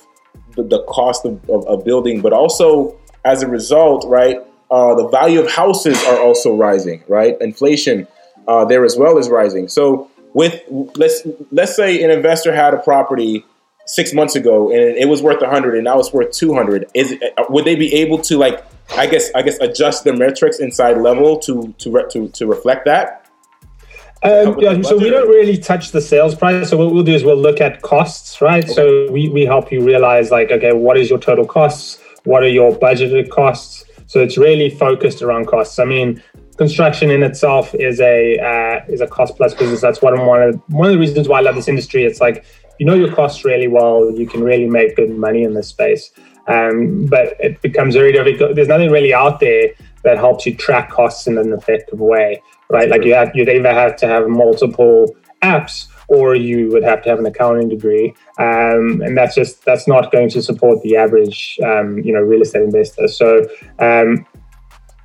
the, 0.55 0.63
the 0.63 0.83
cost 0.85 1.25
of, 1.25 1.49
of, 1.51 1.67
of 1.67 1.85
building, 1.85 2.21
but 2.21 2.33
also 2.33 2.99
as 3.25 3.43
a 3.43 3.49
result, 3.49 4.05
right? 4.09 4.39
Uh, 4.71 4.95
the 4.95 5.09
value 5.09 5.41
of 5.41 5.51
houses 5.51 6.03
are 6.05 6.21
also 6.21 6.55
rising, 6.55 7.03
right? 7.09 7.37
Inflation 7.41 8.07
uh, 8.49 8.65
there 8.65 8.85
as 8.85 8.97
well 8.97 9.19
is 9.19 9.29
rising. 9.29 9.69
So 9.69 10.11
with 10.37 10.63
let's 10.97 11.27
let's 11.51 11.75
say 11.75 12.03
an 12.05 12.11
investor 12.11 12.55
had 12.55 12.75
a 12.75 12.77
property 12.77 13.43
six 13.87 14.13
months 14.13 14.37
ago 14.37 14.71
and 14.71 14.81
it 14.99 15.09
was 15.09 15.23
worth 15.23 15.41
100 15.41 15.75
and 15.77 15.85
now 15.85 15.99
it's 15.99 16.13
worth 16.13 16.31
200 16.31 16.85
is 16.93 17.15
would 17.49 17.65
they 17.65 17.75
be 17.75 17.95
able 17.95 18.19
to 18.19 18.37
like 18.37 18.63
i 18.99 19.07
guess 19.07 19.31
i 19.35 19.41
guess 19.41 19.59
adjust 19.61 20.05
their 20.05 20.15
metrics 20.15 20.59
inside 20.59 20.99
level 20.99 21.39
to 21.39 21.75
to 21.79 22.07
to, 22.11 22.29
to 22.29 22.47
reflect 22.47 22.85
that 22.85 23.23
um, 24.23 24.59
yeah, 24.59 24.81
so 24.83 24.97
we 24.97 25.09
don't 25.09 25.29
really 25.29 25.57
touch 25.57 25.93
the 25.93 26.01
sales 26.01 26.35
price. 26.35 26.71
So 26.71 26.79
what 26.79 26.93
we'll 26.93 27.05
do 27.05 27.15
is 27.15 27.23
we'll 27.23 27.37
look 27.37 27.61
at 27.61 27.83
costs, 27.83 28.41
right? 28.41 28.65
Okay. 28.65 28.73
So 28.73 29.13
we, 29.13 29.29
we 29.29 29.45
help 29.45 29.71
you 29.71 29.85
realize 29.85 30.31
like, 30.31 30.51
okay, 30.51 30.73
what 30.73 30.97
is 30.97 31.11
your 31.11 31.19
total 31.21 31.47
costs? 31.47 32.03
What 32.25 32.43
are 32.43 32.49
your 32.49 32.73
budgeted 32.73 33.29
costs? 33.29 33.85
So 34.07 34.21
it's 34.21 34.37
really 34.37 34.71
focused 34.71 35.23
around 35.23 35.47
costs. 35.47 35.79
I 35.79 35.85
mean, 35.85 36.23
construction 36.57 37.11
in 37.11 37.23
itself 37.23 37.75
is 37.75 38.01
a 38.01 38.39
uh, 38.39 38.85
is 38.89 39.01
a 39.01 39.07
cost 39.07 39.37
plus 39.37 39.55
business. 39.55 39.81
That's 39.81 40.03
one 40.03 40.19
of 40.19 40.27
one 40.27 40.43
of 40.43 40.63
one 40.69 40.89
of 40.89 40.93
the 40.93 40.99
reasons 40.99 41.29
why 41.29 41.39
I 41.39 41.43
love 41.43 41.55
this 41.55 41.69
industry. 41.69 42.05
It's 42.05 42.21
like 42.21 42.45
you 42.79 42.87
know 42.87 42.95
your 42.95 43.13
costs 43.13 43.45
really 43.45 43.69
well, 43.69 44.11
you 44.11 44.27
can 44.27 44.43
really 44.43 44.67
make 44.67 44.97
good 44.97 45.11
money 45.11 45.43
in 45.43 45.55
this 45.55 45.69
space. 45.69 46.11
Um, 46.49 47.07
but 47.07 47.35
it 47.41 47.61
becomes 47.61 47.95
very 47.95 48.13
difficult. 48.13 48.55
There's 48.55 48.69
nothing 48.69 48.91
really 48.91 49.13
out 49.13 49.41
there 49.41 49.71
that 50.05 50.17
helps 50.19 50.47
you 50.47 50.55
track 50.55 50.91
costs 50.91 51.27
in 51.27 51.37
an 51.39 51.53
effective 51.53 51.99
way, 51.99 52.41
right? 52.71 52.89
Like 52.89 53.05
you 53.05 53.15
have 53.15 53.33
you'd 53.35 53.49
either 53.49 53.73
have 53.73 53.97
to 53.97 54.07
have 54.07 54.29
multiple 54.29 55.15
apps 55.43 55.89
or 56.09 56.37
you 56.37 56.69
would 56.71 56.85
have 56.85 57.03
to 57.03 57.09
have 57.11 57.19
an 57.19 57.27
accounting 57.27 57.69
degree, 57.69 58.15
um, 58.39 59.03
and 59.05 59.17
that's 59.17 59.35
just 59.35 59.65
that's 59.65 59.89
not 59.89 60.13
going 60.13 60.29
to 60.31 60.41
support 60.41 60.81
the 60.83 60.97
average 60.97 61.59
um, 61.65 61.99
you 61.99 62.13
know 62.13 62.21
real 62.21 62.43
estate 62.43 62.63
investor. 62.63 63.09
So 63.09 63.47
um, 63.81 64.25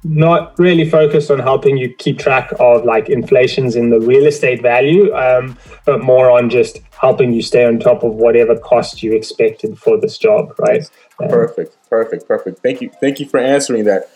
not 0.04 0.58
really 0.58 0.90
focused 0.90 1.30
on 1.30 1.40
helping 1.40 1.78
you 1.78 1.94
keep 1.94 2.18
track 2.18 2.52
of 2.60 2.84
like 2.86 3.10
inflations 3.10 3.76
in 3.76 3.90
the 3.90 4.00
real 4.00 4.26
estate 4.26 4.62
value, 4.62 5.14
um, 5.14 5.58
but 5.86 6.04
more 6.04 6.32
on 6.32 6.50
just 6.50 6.80
helping 7.00 7.34
you 7.34 7.42
stay 7.42 7.66
on 7.66 7.80
top 7.80 8.04
of 8.04 8.16
whatever 8.16 8.58
cost 8.58 9.04
you 9.04 9.14
expected 9.14 9.78
for 9.78 10.00
this 10.00 10.18
job, 10.18 10.54
right? 10.60 10.90
Um, 11.22 11.30
perfect, 11.30 11.78
perfect, 11.90 12.28
perfect. 12.28 12.60
Thank 12.60 12.82
you, 12.82 12.92
thank 13.00 13.20
you 13.20 13.28
for 13.28 13.40
answering 13.40 13.86
that. 13.86 14.10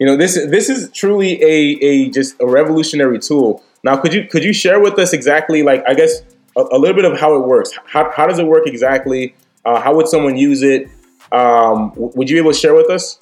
You 0.00 0.06
know, 0.06 0.16
this 0.16 0.34
this 0.34 0.68
is 0.68 0.90
truly 0.92 1.42
a 1.42 1.76
a 1.84 2.10
just 2.10 2.36
a 2.40 2.46
revolutionary 2.46 3.18
tool. 3.18 3.64
Now, 3.82 3.96
could 3.96 4.12
you 4.12 4.26
could 4.28 4.44
you 4.44 4.52
share 4.52 4.80
with 4.80 4.98
us 4.98 5.12
exactly 5.12 5.62
like 5.62 5.82
I 5.88 5.94
guess 5.94 6.20
a, 6.56 6.62
a 6.72 6.78
little 6.78 6.94
bit 6.94 7.04
of 7.04 7.18
how 7.18 7.34
it 7.34 7.46
works? 7.46 7.70
How 7.86 8.10
how 8.10 8.26
does 8.26 8.38
it 8.38 8.46
work 8.46 8.66
exactly? 8.66 9.34
Uh, 9.64 9.80
how 9.80 9.94
would 9.96 10.08
someone 10.08 10.36
use 10.36 10.62
it? 10.62 10.88
Um, 11.32 11.92
would 11.96 12.30
you 12.30 12.36
be 12.36 12.40
able 12.40 12.52
to 12.52 12.58
share 12.58 12.74
with 12.74 12.90
us? 12.90 13.18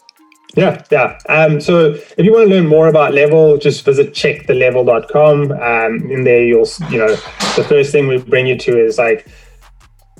Yeah, 0.54 0.82
yeah. 0.90 1.18
Um, 1.28 1.60
so 1.60 1.90
if 1.90 2.18
you 2.18 2.32
want 2.32 2.48
to 2.48 2.54
learn 2.54 2.66
more 2.66 2.88
about 2.88 3.12
Level, 3.12 3.58
just 3.58 3.84
visit 3.84 4.14
checkthelevel.com. 4.14 5.52
Um, 5.52 6.10
in 6.10 6.24
there, 6.24 6.42
you'll, 6.42 6.68
you 6.90 6.98
know, 6.98 7.08
the 7.56 7.64
first 7.68 7.92
thing 7.92 8.06
we 8.06 8.18
bring 8.18 8.46
you 8.46 8.56
to 8.56 8.82
is 8.82 8.96
like, 8.96 9.26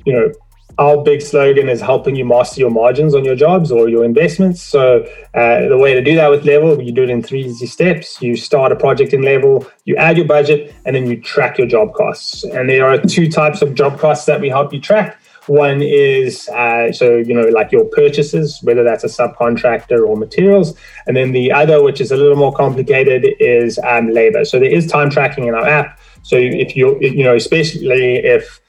you 0.04 0.12
know, 0.12 0.32
our 0.78 1.02
big 1.02 1.22
slogan 1.22 1.70
is 1.70 1.80
helping 1.80 2.16
you 2.16 2.24
master 2.24 2.60
your 2.60 2.70
margins 2.70 3.14
on 3.14 3.24
your 3.24 3.34
jobs 3.34 3.72
or 3.72 3.88
your 3.88 4.04
investments. 4.04 4.60
So 4.60 5.04
uh, 5.32 5.68
the 5.68 5.78
way 5.78 5.94
to 5.94 6.02
do 6.02 6.14
that 6.16 6.28
with 6.28 6.44
Level, 6.44 6.82
you 6.82 6.92
do 6.92 7.04
it 7.04 7.10
in 7.10 7.22
three 7.22 7.46
easy 7.46 7.66
steps. 7.66 8.20
You 8.20 8.36
start 8.36 8.72
a 8.72 8.76
project 8.76 9.14
in 9.14 9.22
Level, 9.22 9.66
you 9.86 9.96
add 9.96 10.18
your 10.18 10.26
budget, 10.26 10.74
and 10.84 10.94
then 10.94 11.06
you 11.06 11.18
track 11.20 11.56
your 11.56 11.66
job 11.66 11.94
costs. 11.94 12.44
And 12.44 12.68
there 12.68 12.86
are 12.86 12.98
two 12.98 13.30
types 13.30 13.62
of 13.62 13.74
job 13.74 13.98
costs 13.98 14.26
that 14.26 14.40
we 14.40 14.50
help 14.50 14.74
you 14.74 14.80
track. 14.80 15.18
One 15.46 15.80
is 15.80 16.48
uh, 16.48 16.92
so 16.92 17.16
you 17.16 17.34
know 17.34 17.48
like 17.48 17.70
your 17.70 17.84
purchases, 17.84 18.60
whether 18.62 18.82
that's 18.82 19.04
a 19.04 19.08
subcontractor 19.08 20.06
or 20.06 20.16
materials, 20.16 20.76
and 21.06 21.16
then 21.16 21.32
the 21.32 21.52
other, 21.52 21.82
which 21.82 22.00
is 22.00 22.10
a 22.10 22.16
little 22.16 22.36
more 22.36 22.52
complicated, 22.52 23.26
is 23.38 23.78
um, 23.84 24.10
labor. 24.10 24.44
So 24.44 24.58
there 24.58 24.72
is 24.72 24.86
time 24.86 25.10
tracking 25.10 25.46
in 25.46 25.54
our 25.54 25.66
app. 25.66 26.00
So 26.22 26.36
if 26.36 26.74
you 26.76 26.98
you 27.00 27.22
know 27.22 27.36
especially 27.36 28.16
if 28.16 28.60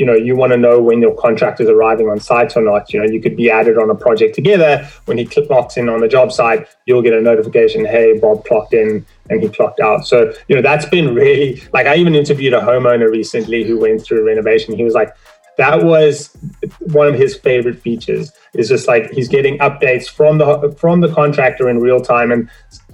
you 0.00 0.06
know 0.06 0.14
you 0.14 0.34
want 0.34 0.50
to 0.50 0.56
know 0.56 0.80
when 0.80 1.00
your 1.02 1.14
contractor 1.14 1.62
is 1.62 1.68
arriving 1.68 2.08
on 2.08 2.18
site 2.18 2.56
or 2.56 2.62
not 2.62 2.90
you 2.92 2.98
know 2.98 3.06
you 3.06 3.20
could 3.20 3.36
be 3.36 3.50
added 3.50 3.76
on 3.76 3.90
a 3.90 3.94
project 3.94 4.34
together 4.34 4.88
when 5.04 5.18
he 5.18 5.26
clocks 5.26 5.76
in 5.76 5.90
on 5.90 6.00
the 6.00 6.08
job 6.08 6.32
site 6.32 6.66
you'll 6.86 7.02
get 7.02 7.12
a 7.12 7.20
notification 7.20 7.84
hey 7.84 8.18
bob 8.18 8.42
clocked 8.46 8.72
in 8.72 9.04
and 9.28 9.42
he 9.42 9.48
clocked 9.50 9.78
out 9.78 10.06
so 10.06 10.32
you 10.48 10.56
know 10.56 10.62
that's 10.62 10.86
been 10.86 11.14
really 11.14 11.62
like 11.74 11.86
i 11.86 11.96
even 11.96 12.14
interviewed 12.14 12.54
a 12.54 12.60
homeowner 12.60 13.10
recently 13.10 13.62
who 13.62 13.78
went 13.78 14.02
through 14.02 14.26
renovation 14.26 14.74
he 14.74 14.82
was 14.82 14.94
like 14.94 15.14
that 15.60 15.84
was 15.84 16.34
one 16.80 17.06
of 17.06 17.14
his 17.14 17.36
favorite 17.36 17.78
features 17.78 18.32
is 18.54 18.70
just 18.70 18.88
like 18.88 19.10
he's 19.10 19.28
getting 19.28 19.58
updates 19.58 20.08
from 20.08 20.38
the 20.38 20.74
from 20.78 21.02
the 21.02 21.12
contractor 21.12 21.68
in 21.68 21.80
real 21.80 22.00
time 22.00 22.32
and 22.32 22.48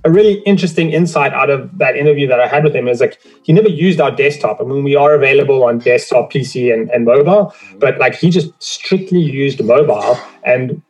a 0.04 0.10
really 0.10 0.34
interesting 0.40 0.90
insight 0.90 1.32
out 1.32 1.48
of 1.48 1.78
that 1.78 1.96
interview 1.96 2.26
that 2.26 2.40
I 2.40 2.48
had 2.48 2.64
with 2.64 2.74
him 2.74 2.88
is 2.88 3.00
like 3.00 3.20
he 3.42 3.52
never 3.52 3.68
used 3.68 4.00
our 4.00 4.10
desktop. 4.10 4.60
I 4.60 4.64
mean, 4.64 4.84
we 4.84 4.94
are 4.94 5.14
available 5.14 5.64
on 5.64 5.78
desktop, 5.78 6.30
PC, 6.32 6.72
and, 6.72 6.88
and 6.90 7.04
mobile, 7.04 7.52
but 7.78 7.98
like 7.98 8.14
he 8.14 8.30
just 8.30 8.50
strictly 8.62 9.18
used 9.18 9.62
mobile. 9.64 10.16
And 10.44 10.80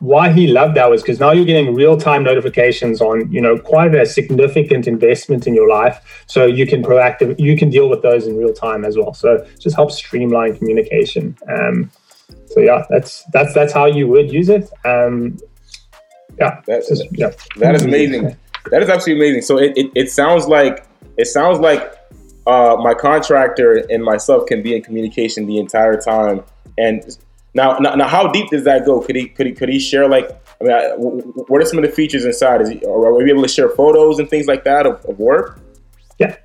why 0.00 0.30
he 0.32 0.46
loved 0.46 0.76
that 0.76 0.90
was 0.90 1.02
because 1.02 1.18
now 1.20 1.32
you're 1.32 1.44
getting 1.44 1.74
real-time 1.74 2.22
notifications 2.22 3.00
on 3.00 3.30
you 3.32 3.40
know 3.40 3.58
quite 3.58 3.94
a 3.94 4.04
significant 4.04 4.86
investment 4.86 5.46
in 5.46 5.54
your 5.54 5.68
life. 5.68 6.24
So 6.26 6.46
you 6.46 6.66
can 6.66 6.82
proactive 6.82 7.38
you 7.38 7.56
can 7.56 7.70
deal 7.70 7.88
with 7.88 8.02
those 8.02 8.26
in 8.26 8.36
real 8.36 8.52
time 8.52 8.84
as 8.84 8.96
well. 8.96 9.14
So 9.14 9.34
it 9.34 9.60
just 9.60 9.76
helps 9.76 9.96
streamline 9.96 10.56
communication. 10.56 11.36
Um, 11.48 11.90
so 12.46 12.60
yeah 12.60 12.84
that's 12.90 13.24
that's 13.32 13.54
that's 13.54 13.72
how 13.72 13.86
you 13.86 14.06
would 14.08 14.32
use 14.32 14.48
it. 14.48 14.70
Um, 14.84 15.38
yeah. 16.38 16.60
That's 16.66 16.88
just, 16.88 17.04
yeah. 17.12 17.30
that 17.56 17.74
is 17.74 17.84
amazing. 17.84 18.36
That 18.70 18.82
is 18.82 18.88
absolutely 18.88 19.26
amazing. 19.26 19.42
So 19.42 19.58
it, 19.58 19.72
it, 19.76 19.90
it 19.94 20.10
sounds 20.10 20.46
like 20.46 20.86
it 21.16 21.26
sounds 21.26 21.58
like 21.60 21.94
uh, 22.46 22.76
my 22.78 22.94
contractor 22.94 23.84
and 23.90 24.04
myself 24.04 24.46
can 24.46 24.62
be 24.62 24.74
in 24.74 24.82
communication 24.82 25.46
the 25.46 25.58
entire 25.58 25.96
time. 25.96 26.42
And 26.78 27.16
now, 27.56 27.78
now, 27.78 27.94
now, 27.94 28.06
how 28.06 28.28
deep 28.28 28.50
does 28.50 28.64
that 28.64 28.84
go? 28.84 29.00
Could 29.00 29.16
he, 29.16 29.28
could 29.28 29.46
he, 29.46 29.52
could 29.52 29.68
he 29.68 29.78
share 29.78 30.08
like? 30.08 30.30
I 30.60 30.64
mean, 30.64 31.20
what 31.48 31.62
are 31.62 31.64
some 31.64 31.78
of 31.78 31.84
the 31.84 31.90
features 31.90 32.24
inside? 32.24 32.60
Is 32.60 32.68
he, 32.68 32.84
are 32.84 33.14
we 33.14 33.30
able 33.30 33.42
to 33.42 33.48
share 33.48 33.70
photos 33.70 34.18
and 34.18 34.28
things 34.28 34.46
like 34.46 34.64
that 34.64 34.86
of, 34.86 35.04
of 35.06 35.18
work? 35.18 35.60
Yeah. 36.18 36.36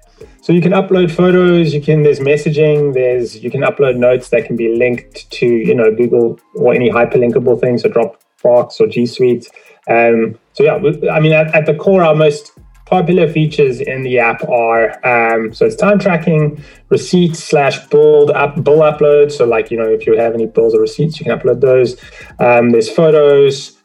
So 0.41 0.53
you 0.53 0.61
can 0.61 0.71
upload 0.71 1.11
photos. 1.11 1.73
You 1.73 1.81
can. 1.81 2.03
There's 2.03 2.19
messaging. 2.19 2.93
There's 2.93 3.43
you 3.43 3.51
can 3.51 3.61
upload 3.61 3.97
notes 3.97 4.29
that 4.29 4.45
can 4.45 4.55
be 4.55 4.75
linked 4.75 5.29
to 5.31 5.45
you 5.45 5.75
know 5.75 5.93
Google 5.93 6.39
or 6.55 6.73
any 6.73 6.89
hyperlinkable 6.89 7.59
things, 7.59 7.81
so 7.81 7.89
Dropbox 7.89 8.79
or 8.79 8.87
G 8.87 9.05
Suite. 9.05 9.47
Um, 9.89 10.39
so 10.53 10.63
yeah, 10.63 10.75
I 11.11 11.19
mean, 11.19 11.33
at, 11.33 11.53
at 11.53 11.65
the 11.65 11.73
core, 11.73 12.03
our 12.03 12.15
most 12.15 12.51
popular 12.91 13.31
features 13.31 13.79
in 13.79 14.03
the 14.03 14.19
app 14.19 14.43
are 14.49 14.83
um, 15.07 15.53
so 15.53 15.65
it's 15.65 15.77
time 15.77 15.97
tracking, 15.97 16.61
receipts 16.89 17.41
slash 17.41 17.79
build 17.87 18.29
up 18.31 18.61
bill 18.63 18.79
upload. 18.79 19.31
So 19.31 19.45
like 19.45 19.71
you 19.71 19.77
know 19.77 19.87
if 19.87 20.05
you 20.05 20.17
have 20.17 20.33
any 20.33 20.45
bills 20.45 20.75
or 20.75 20.81
receipts, 20.81 21.19
you 21.19 21.25
can 21.25 21.39
upload 21.39 21.61
those. 21.61 21.95
Um, 22.39 22.69
there's 22.69 22.89
photos. 22.89 23.77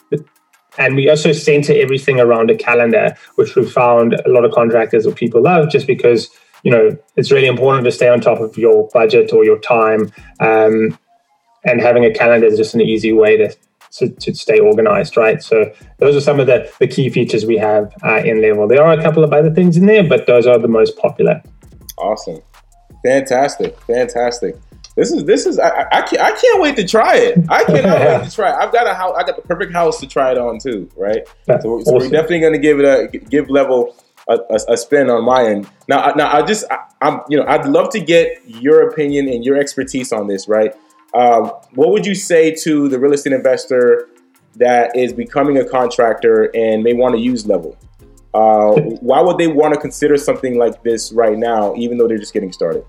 And 0.78 0.94
we 0.94 1.08
also 1.08 1.32
center 1.32 1.72
everything 1.72 2.20
around 2.20 2.50
a 2.50 2.54
calendar, 2.54 3.16
which 3.36 3.56
we 3.56 3.64
found 3.64 4.12
a 4.12 4.28
lot 4.28 4.44
of 4.44 4.52
contractors 4.52 5.06
or 5.06 5.12
people 5.12 5.40
love 5.40 5.70
just 5.70 5.86
because 5.86 6.28
you 6.64 6.70
know 6.70 6.94
it's 7.16 7.30
really 7.30 7.46
important 7.46 7.84
to 7.86 7.92
stay 7.92 8.08
on 8.08 8.20
top 8.20 8.40
of 8.40 8.58
your 8.58 8.88
budget 8.92 9.32
or 9.32 9.44
your 9.44 9.58
time 9.60 10.10
um, 10.40 10.98
and 11.64 11.80
having 11.80 12.04
a 12.04 12.12
calendar 12.12 12.46
is 12.46 12.58
just 12.58 12.74
an 12.74 12.80
easy 12.80 13.12
way 13.12 13.36
to 13.36 13.56
to, 13.98 14.08
to 14.08 14.34
stay 14.34 14.58
organized, 14.58 15.16
right? 15.16 15.42
So 15.42 15.72
those 15.98 16.16
are 16.16 16.20
some 16.20 16.40
of 16.40 16.46
the, 16.46 16.70
the 16.78 16.86
key 16.86 17.08
features 17.10 17.46
we 17.46 17.56
have 17.58 17.92
uh, 18.02 18.22
in 18.24 18.42
Level. 18.42 18.66
There 18.68 18.84
are 18.84 18.92
a 18.92 19.02
couple 19.02 19.24
of 19.24 19.32
other 19.32 19.50
things 19.50 19.76
in 19.76 19.86
there, 19.86 20.06
but 20.06 20.26
those 20.26 20.46
are 20.46 20.58
the 20.58 20.68
most 20.68 20.96
popular. 20.96 21.42
Awesome, 21.98 22.40
fantastic, 23.02 23.78
fantastic. 23.80 24.56
This 24.96 25.12
is 25.12 25.24
this 25.24 25.44
is 25.44 25.58
I, 25.58 25.86
I 25.92 26.00
can't 26.02 26.22
I 26.22 26.32
can't 26.32 26.62
wait 26.62 26.76
to 26.76 26.86
try 26.86 27.16
it. 27.16 27.38
I 27.50 27.64
cannot 27.64 28.00
wait 28.00 28.30
to 28.30 28.34
try. 28.34 28.50
It. 28.50 28.56
I've 28.56 28.72
got 28.72 28.86
a 28.86 28.94
house. 28.94 29.14
I 29.16 29.24
got 29.24 29.36
the 29.36 29.42
perfect 29.42 29.72
house 29.72 30.00
to 30.00 30.06
try 30.06 30.32
it 30.32 30.38
on 30.38 30.58
too, 30.58 30.90
right? 30.96 31.26
so, 31.46 31.58
so 31.60 31.68
awesome. 31.70 31.94
we're 31.94 32.08
definitely 32.08 32.40
going 32.40 32.54
to 32.54 32.58
give 32.58 32.80
it 32.80 32.84
a 32.86 33.18
give 33.18 33.50
level 33.50 33.94
a, 34.26 34.38
a, 34.48 34.72
a 34.72 34.76
spin 34.76 35.10
on 35.10 35.24
my 35.24 35.44
end. 35.44 35.68
Now, 35.86 36.12
now 36.16 36.34
I 36.34 36.42
just 36.42 36.64
I, 36.70 36.78
am 37.02 37.20
you 37.28 37.36
know 37.36 37.44
I'd 37.46 37.66
love 37.66 37.90
to 37.90 38.00
get 38.00 38.42
your 38.46 38.88
opinion 38.88 39.28
and 39.28 39.44
your 39.44 39.58
expertise 39.58 40.12
on 40.12 40.28
this. 40.28 40.48
Right? 40.48 40.74
Um, 41.16 41.50
what 41.72 41.90
would 41.90 42.04
you 42.04 42.14
say 42.14 42.54
to 42.56 42.88
the 42.88 42.98
real 42.98 43.14
estate 43.14 43.32
investor 43.32 44.08
that 44.56 44.94
is 44.94 45.14
becoming 45.14 45.56
a 45.56 45.64
contractor 45.64 46.54
and 46.54 46.82
may 46.82 46.92
want 46.92 47.14
to 47.14 47.20
use 47.20 47.46
Level? 47.46 47.76
Uh, 48.34 48.72
why 49.00 49.22
would 49.22 49.38
they 49.38 49.48
want 49.48 49.72
to 49.72 49.80
consider 49.80 50.18
something 50.18 50.58
like 50.58 50.82
this 50.82 51.12
right 51.12 51.38
now, 51.38 51.74
even 51.76 51.96
though 51.96 52.06
they're 52.06 52.18
just 52.18 52.34
getting 52.34 52.52
started? 52.52 52.84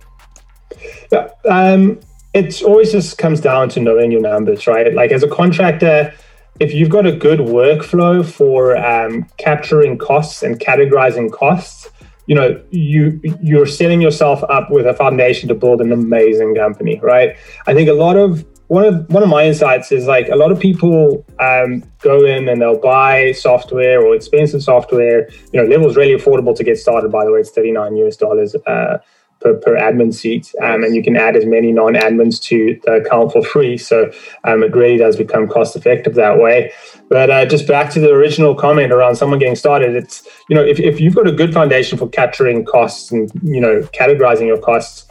Yeah, 1.10 1.30
um, 1.50 2.02
it 2.34 2.62
always 2.64 2.92
just 2.92 3.18
comes 3.18 3.40
down 3.40 3.70
to 3.70 3.80
knowing 3.80 4.12
your 4.12 4.22
numbers, 4.22 4.68
right? 4.68 4.94
Like 4.94 5.12
as 5.12 5.24
a 5.24 5.30
contractor, 5.30 6.14
if 6.60 6.74
you've 6.74 6.90
got 6.90 7.06
a 7.06 7.14
good 7.14 7.40
workflow 7.40 8.26
for 8.26 8.76
um, 8.78 9.26
capturing 9.38 9.98
costs 9.98 10.44
and 10.44 10.60
categorizing 10.60 11.32
costs, 11.32 11.90
you 12.28 12.36
know 12.36 12.62
you 12.72 13.20
you're 13.42 13.66
setting 13.66 14.02
yourself 14.02 14.44
up 14.50 14.70
with 14.70 14.86
a 14.86 14.94
foundation 14.94 15.48
to 15.50 15.56
build 15.56 15.82
an 15.82 15.92
amazing 15.92 16.56
company, 16.56 17.00
right? 17.02 17.36
I 17.66 17.74
think 17.74 17.90
a 17.90 17.94
lot 17.94 18.18
of 18.18 18.46
one 18.68 18.84
of 18.84 19.10
one 19.10 19.24
of 19.24 19.30
my 19.30 19.46
insights 19.46 19.92
is 19.92 20.08
like 20.08 20.28
a 20.28 20.36
lot 20.36 20.52
of 20.52 20.60
people 20.60 21.26
um, 21.40 21.84
go 22.02 22.26
in 22.26 22.50
and 22.50 22.62
they'll 22.62 22.80
buy 22.80 23.32
software 23.32 24.06
or 24.06 24.14
expensive 24.14 24.62
software. 24.62 25.30
You 25.54 25.62
know, 25.62 25.68
Level's 25.68 25.96
really 25.96 26.22
affordable 26.22 26.56
to 26.56 26.64
get 26.64 26.78
started. 26.78 27.10
By 27.12 27.24
the 27.26 27.32
way, 27.32 27.40
it's 27.40 27.52
thirty 27.52 27.72
nine 27.72 27.96
US 27.96 28.18
dollars 28.18 28.56
uh, 28.56 28.98
per, 29.40 29.56
per 29.56 29.76
admin 29.76 30.14
seat, 30.14 30.54
um, 30.62 30.84
and 30.84 30.96
you 30.96 31.04
can 31.04 31.16
add 31.16 31.36
as 31.36 31.46
many 31.46 31.72
non 31.72 31.94
admins 31.94 32.42
to 32.44 32.80
the 32.84 32.94
account 32.94 33.32
for 33.32 33.44
free. 33.44 33.78
So 33.78 34.12
um, 34.44 34.64
it 34.64 34.76
really 34.76 34.98
does 34.98 35.16
become 35.16 35.48
cost 35.48 35.76
effective 35.76 36.16
that 36.16 36.40
way. 36.40 36.72
But 37.10 37.30
uh, 37.30 37.46
just 37.46 37.68
back 37.68 37.92
to 37.94 38.00
the 38.00 38.12
original 38.12 38.56
comment 38.56 38.92
around 38.92 39.16
someone 39.16 39.40
getting 39.40 39.56
started, 39.56 39.96
it's 39.96 40.28
you 40.50 40.56
know 40.56 40.64
if 40.64 40.80
if 40.80 41.00
you've 41.00 41.16
got 41.16 41.28
a 41.28 41.32
good 41.32 41.54
foundation 41.54 41.98
for 41.98 42.08
capturing 42.10 42.66
costs 42.66 43.12
and 43.12 43.32
you 43.44 43.62
know 43.62 43.82
categorizing 43.94 44.48
your 44.48 44.60
costs, 44.60 45.08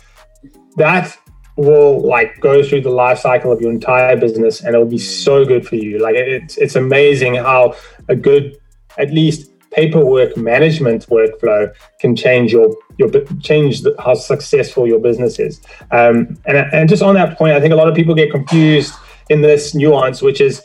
that 0.77 1.17
will 1.57 2.07
like 2.07 2.39
go 2.41 2.63
through 2.63 2.83
the 2.83 2.91
life 2.91 3.19
cycle 3.19 3.51
of 3.51 3.61
your 3.61 3.71
entire 3.71 4.17
business 4.17 4.61
and 4.61 4.75
it'll 4.75 4.87
be 4.87 4.99
so 4.99 5.43
good 5.43 5.67
for 5.67 5.77
you 5.77 5.99
like 5.99 6.15
it's 6.15 6.59
it's 6.59 6.77
amazing 6.77 7.35
how 7.35 7.75
a 8.09 8.15
good 8.15 8.59
at 8.99 9.11
least 9.11 9.51
paperwork 9.77 10.37
management 10.37 11.07
workflow 11.09 11.73
can 12.01 12.17
change 12.17 12.51
your 12.51 12.75
your 12.99 13.11
change 13.41 13.83
the, 13.83 13.95
how 13.99 14.15
successful 14.15 14.87
your 14.89 14.99
business 14.99 15.39
is 15.39 15.61
um, 15.91 16.37
and 16.47 16.57
and 16.73 16.89
just 16.89 17.03
on 17.03 17.15
that 17.15 17.37
point 17.37 17.53
i 17.53 17.61
think 17.61 17.73
a 17.73 17.77
lot 17.77 17.89
of 17.89 17.95
people 17.95 18.15
get 18.15 18.31
confused 18.31 18.95
in 19.29 19.43
this 19.43 19.75
nuance 19.75 20.23
which 20.23 20.41
is 20.41 20.63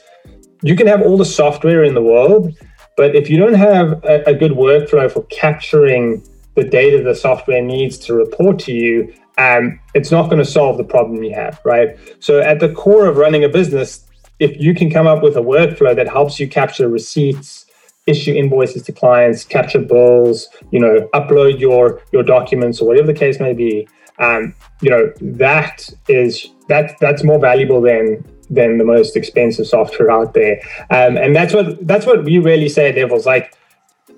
you 0.63 0.75
can 0.75 0.87
have 0.87 1.01
all 1.01 1.17
the 1.17 1.25
software 1.25 1.83
in 1.83 1.93
the 1.93 2.01
world 2.01 2.53
but 2.95 3.15
if 3.15 3.29
you 3.29 3.37
don't 3.37 3.53
have 3.53 4.03
a, 4.05 4.23
a 4.27 4.33
good 4.33 4.53
workflow 4.53 5.11
for 5.11 5.23
capturing 5.23 6.23
the 6.55 6.63
data 6.63 7.03
the 7.03 7.15
software 7.15 7.61
needs 7.61 7.97
to 7.97 8.13
report 8.13 8.57
to 8.57 8.71
you 8.71 9.13
um, 9.37 9.79
it's 9.93 10.11
not 10.11 10.25
going 10.29 10.37
to 10.37 10.45
solve 10.45 10.77
the 10.77 10.83
problem 10.83 11.23
you 11.23 11.33
have, 11.33 11.59
right? 11.63 11.97
So, 12.19 12.41
at 12.41 12.59
the 12.59 12.69
core 12.73 13.07
of 13.07 13.15
running 13.15 13.43
a 13.45 13.49
business, 13.49 14.05
if 14.39 14.59
you 14.59 14.75
can 14.75 14.91
come 14.91 15.07
up 15.07 15.23
with 15.23 15.37
a 15.37 15.41
workflow 15.41 15.95
that 15.95 16.07
helps 16.07 16.39
you 16.39 16.47
capture 16.49 16.89
receipts, 16.89 17.65
issue 18.07 18.33
invoices 18.33 18.83
to 18.83 18.91
clients, 18.91 19.43
capture 19.43 19.79
bills, 19.79 20.47
you 20.71 20.79
know, 20.79 21.07
upload 21.13 21.59
your 21.59 22.01
your 22.11 22.23
documents 22.23 22.81
or 22.81 22.87
whatever 22.87 23.07
the 23.07 23.13
case 23.13 23.39
may 23.39 23.53
be, 23.53 23.87
um, 24.19 24.53
you 24.81 24.89
know, 24.89 25.11
that 25.21 25.89
is 26.07 26.47
that 26.67 26.97
that's 26.99 27.23
more 27.23 27.39
valuable 27.39 27.81
than 27.81 28.23
than 28.49 28.77
the 28.77 28.83
most 28.83 29.15
expensive 29.15 29.65
software 29.67 30.11
out 30.11 30.33
there. 30.33 30.59
Um, 30.89 31.17
and 31.17 31.35
that's 31.35 31.53
what 31.53 31.85
that's 31.87 32.05
what 32.05 32.23
we 32.23 32.37
really 32.39 32.69
say 32.69 32.89
at 32.89 32.95
Levels. 32.95 33.25
Like, 33.25 33.55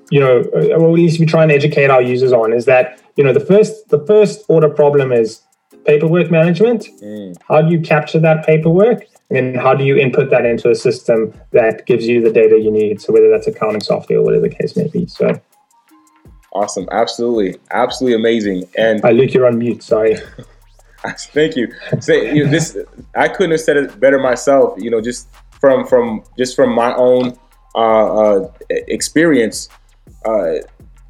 you 0.10 0.20
know, 0.20 0.40
uh, 0.40 0.80
what 0.80 0.92
we 0.92 1.04
need 1.04 1.14
to 1.14 1.20
be 1.20 1.26
trying 1.26 1.50
to 1.50 1.56
educate 1.56 1.90
our 1.90 2.02
users 2.02 2.34
on 2.34 2.54
is 2.54 2.66
that 2.66 3.00
you 3.16 3.24
know 3.24 3.34
the 3.34 3.40
first 3.40 3.90
the 3.90 4.04
first 4.06 4.44
order 4.48 4.70
problem 4.70 5.12
is 5.12 5.42
paperwork 5.86 6.32
management 6.32 6.88
mm. 7.02 7.36
how 7.48 7.62
do 7.62 7.72
you 7.72 7.82
capture 7.82 8.20
that 8.20 8.46
paperwork 8.46 9.04
and 9.36 9.58
how 9.58 9.74
do 9.74 9.84
you 9.84 9.98
input 9.98 10.30
that 10.30 10.46
into 10.46 10.70
a 10.70 10.76
system 10.76 11.34
that 11.52 11.86
gives 11.86 12.08
you 12.08 12.22
the 12.22 12.32
data 12.32 12.60
you 12.60 12.72
need? 12.72 13.02
So 13.02 13.14
whether 13.14 13.30
that's 13.30 13.48
accounting 13.48 13.82
software 13.82 14.20
or 14.20 14.24
whatever 14.24 14.48
the 14.48 14.56
case 14.56 14.76
may 14.76 14.88
be. 14.88 15.08
So 15.08 15.40
awesome. 16.54 16.88
Absolutely. 16.92 17.60
Absolutely 17.72 18.16
amazing. 18.16 18.64
And 18.78 19.04
i 19.06 19.12
luke 19.12 19.34
you're 19.34 19.48
on 19.48 19.58
mute. 19.58 19.84
Sorry. 19.84 20.18
Thank 21.18 21.58
you. 21.58 21.68
Say 22.00 22.34
you 22.34 22.46
know, 22.46 22.52
this 22.52 22.78
i 23.16 23.28
couldn't 23.28 23.52
have 23.52 23.60
said 23.60 23.76
it 23.76 24.00
better 24.00 24.20
myself 24.20 24.82
you 24.82 24.90
know 24.90 25.02
just 25.02 25.28
from 25.60 25.86
from 25.86 26.24
just 26.38 26.56
from 26.56 26.74
my 26.74 26.96
own 26.96 27.38
uh, 27.76 28.38
uh, 28.40 28.50
experience 28.70 29.68
uh, 30.26 30.54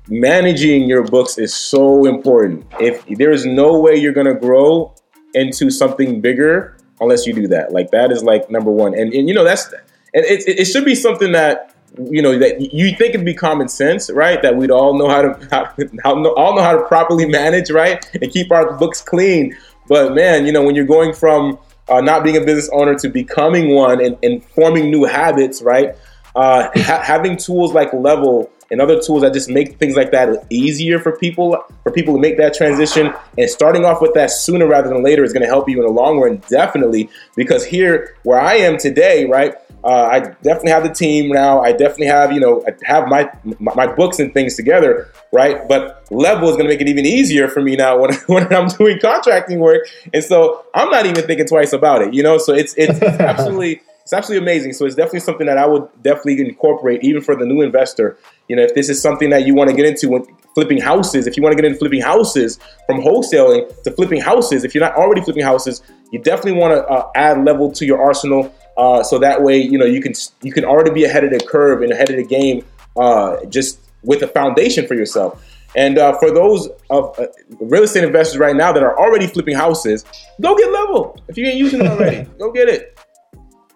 managing 0.08 0.88
your 0.88 1.04
books 1.04 1.38
is 1.38 1.54
so 1.54 2.06
important. 2.06 2.66
If 2.80 3.06
there 3.18 3.32
is 3.32 3.46
no 3.46 3.80
way 3.80 3.96
you're 3.96 4.14
going 4.14 4.28
to 4.28 4.40
grow 4.40 4.94
into 5.34 5.70
something 5.70 6.22
bigger 6.22 6.78
unless 7.04 7.26
you 7.26 7.34
do 7.34 7.48
that. 7.50 7.72
Like 7.72 7.92
that 7.92 8.12
is 8.12 8.24
like 8.24 8.50
number 8.50 8.72
one. 8.72 8.94
And, 8.94 9.14
and 9.14 9.28
you 9.28 9.34
know, 9.34 9.44
that's, 9.44 9.72
and 10.14 10.26
it, 10.26 10.44
it 10.48 10.66
should 10.66 10.86
be 10.86 10.96
something 10.96 11.32
that, 11.34 11.76
you 12.10 12.22
know, 12.22 12.38
that 12.40 12.74
you 12.74 12.96
think 12.96 13.14
it'd 13.14 13.26
be 13.26 13.36
common 13.36 13.68
sense, 13.68 14.10
right? 14.10 14.42
That 14.42 14.56
we'd 14.56 14.72
all 14.72 14.98
know 14.98 15.08
how 15.08 15.22
to, 15.22 15.48
how, 15.52 15.74
how, 16.04 16.34
all 16.34 16.56
know 16.56 16.64
how 16.64 16.74
to 16.74 16.84
properly 16.88 17.28
manage, 17.28 17.70
right? 17.70 18.04
And 18.20 18.32
keep 18.32 18.52
our 18.52 18.78
books 18.78 19.02
clean. 19.02 19.56
But 19.88 20.14
man, 20.16 20.46
you 20.46 20.52
know, 20.52 20.64
when 20.64 20.76
you're 20.76 20.86
going 20.86 21.14
from 21.14 21.60
uh, 21.90 22.02
not 22.02 22.24
being 22.24 22.38
a 22.38 22.42
business 22.42 22.70
owner 22.74 22.96
to 22.96 23.10
becoming 23.10 23.76
one 23.76 24.04
and, 24.04 24.18
and 24.24 24.44
forming 24.44 24.90
new 24.90 25.04
habits, 25.04 25.62
right? 25.62 25.96
Uh, 26.36 26.70
ha- 26.76 27.02
having 27.04 27.38
tools 27.38 27.74
like 27.74 27.94
Level 27.94 28.52
and 28.74 28.82
other 28.82 29.00
tools 29.00 29.22
that 29.22 29.34
just 29.34 29.50
make 29.50 29.78
things 29.78 29.96
like 29.96 30.10
that 30.12 30.48
easier 30.50 31.00
for 31.00 31.16
people 31.16 31.64
for 31.84 31.92
people 31.92 32.16
to 32.16 32.20
make 32.20 32.38
that 32.38 32.56
transition. 32.56 33.14
And 33.38 33.48
starting 33.48 33.86
off 33.86 34.02
with 34.02 34.16
that 34.16 34.32
sooner 34.32 34.68
rather 34.68 34.90
than 34.90 35.04
later 35.04 35.24
is 35.24 35.32
going 35.32 35.44
to 35.44 35.48
help 35.48 35.70
you 35.70 35.78
in 35.80 35.86
the 35.86 35.94
long 35.94 36.20
run 36.20 36.42
definitely. 36.50 37.10
Because 37.36 37.64
here 37.64 38.16
where 38.24 38.42
i 38.42 38.56
am 38.56 38.78
today 38.78 39.26
right 39.26 39.54
uh, 39.84 40.10
i 40.12 40.20
definitely 40.20 40.72
have 40.72 40.84
the 40.84 40.94
team 40.94 41.32
now. 41.32 41.62
I 41.62 41.72
definitely 41.72 42.08
have 42.08 42.32
you 42.32 42.40
know 42.40 42.64
I 42.68 42.72
have 42.84 43.08
my 43.08 43.30
my 43.60 43.88
books 43.88 44.20
and 44.20 44.34
things 44.34 44.56
together 44.56 45.10
right? 45.32 45.68
But 45.68 46.06
level 46.12 46.48
is 46.50 46.56
going 46.56 46.68
to 46.68 46.74
make 46.74 46.80
it 46.80 46.88
even 46.88 47.08
easier 47.08 47.48
for 47.48 47.60
me 47.60 47.76
now 47.76 48.00
when, 48.00 48.14
when 48.28 48.54
i'm 48.54 48.68
doing 48.68 49.00
contracting 49.00 49.60
work. 49.60 49.88
And 50.14 50.24
so 50.24 50.66
i'm 50.74 50.90
not 50.90 51.06
even 51.06 51.24
thinking 51.26 51.46
twice 51.46 51.74
about 51.74 52.02
it 52.02 52.14
you 52.14 52.24
know? 52.24 52.40
So 52.40 52.54
it's 52.54 52.74
it's, 52.76 52.98
it's 53.00 53.20
absolutely 53.20 53.82
it's 54.04 54.12
absolutely 54.12 54.44
amazing. 54.44 54.74
So 54.74 54.86
it's 54.86 54.96
definitely 54.96 55.22
something 55.22 55.48
that 55.48 55.58
I 55.58 55.66
would 55.66 55.88
definitely 56.02 56.42
incorporate, 56.42 57.04
even 57.04 57.22
for 57.22 57.36
the 57.36 57.46
new 57.46 57.62
investor. 57.62 58.18
You 58.50 58.58
know, 58.58 58.62
if 58.62 58.76
this 58.76 58.90
is 58.90 59.02
something 59.02 59.30
that 59.30 59.48
you 59.48 59.56
want 59.56 59.70
to 59.70 59.76
get 59.76 59.86
into 59.86 60.10
when 60.10 60.26
flipping 60.54 60.82
houses, 60.82 61.26
if 61.26 61.38
you 61.38 61.44
want 61.44 61.56
to 61.56 61.62
get 61.62 61.66
into 61.66 61.80
flipping 61.80 62.02
houses 62.02 62.60
from 62.86 63.00
wholesaling 63.02 63.82
to 63.84 63.92
flipping 63.92 64.20
houses, 64.20 64.66
if 64.66 64.76
you're 64.76 64.84
not 64.84 64.96
already 64.96 65.22
flipping 65.22 65.44
houses, 65.44 65.82
you 66.12 66.20
definitely 66.20 66.60
want 66.60 66.74
to 66.74 66.86
uh, 66.86 67.10
add 67.16 67.46
level 67.46 67.72
to 67.72 67.86
your 67.86 68.04
arsenal. 68.04 68.54
Uh, 68.76 69.02
so 69.04 69.20
that 69.20 69.42
way, 69.42 69.58
you 69.58 69.78
know, 69.78 69.86
you 69.86 70.02
can 70.02 70.14
you 70.42 70.52
can 70.52 70.66
already 70.66 70.92
be 70.92 71.06
ahead 71.06 71.24
of 71.24 71.32
the 71.32 71.40
curve 71.40 71.82
and 71.82 71.94
ahead 71.94 72.10
of 72.10 72.18
the 72.18 72.26
game, 72.26 72.66
uh, 72.98 73.38
just 73.46 73.80
with 74.04 74.22
a 74.22 74.28
foundation 74.28 74.86
for 74.86 74.96
yourself. 74.96 75.42
And 75.76 75.98
uh, 75.98 76.18
for 76.20 76.32
those 76.32 76.70
of 76.90 77.18
uh, 77.20 77.28
real 77.60 77.84
estate 77.84 78.04
investors 78.04 78.38
right 78.38 78.56
now 78.56 78.72
that 78.72 78.84
are 78.84 78.98
already 79.00 79.28
flipping 79.28 79.56
houses, 79.56 80.06
go 80.40 80.56
get 80.56 80.72
level. 80.72 81.20
If 81.28 81.38
you 81.38 81.46
ain't 81.46 81.58
using 81.58 81.82
it 81.82 81.88
already, 81.88 82.30
go 82.38 82.52
get 82.52 82.70
it. 82.70 82.93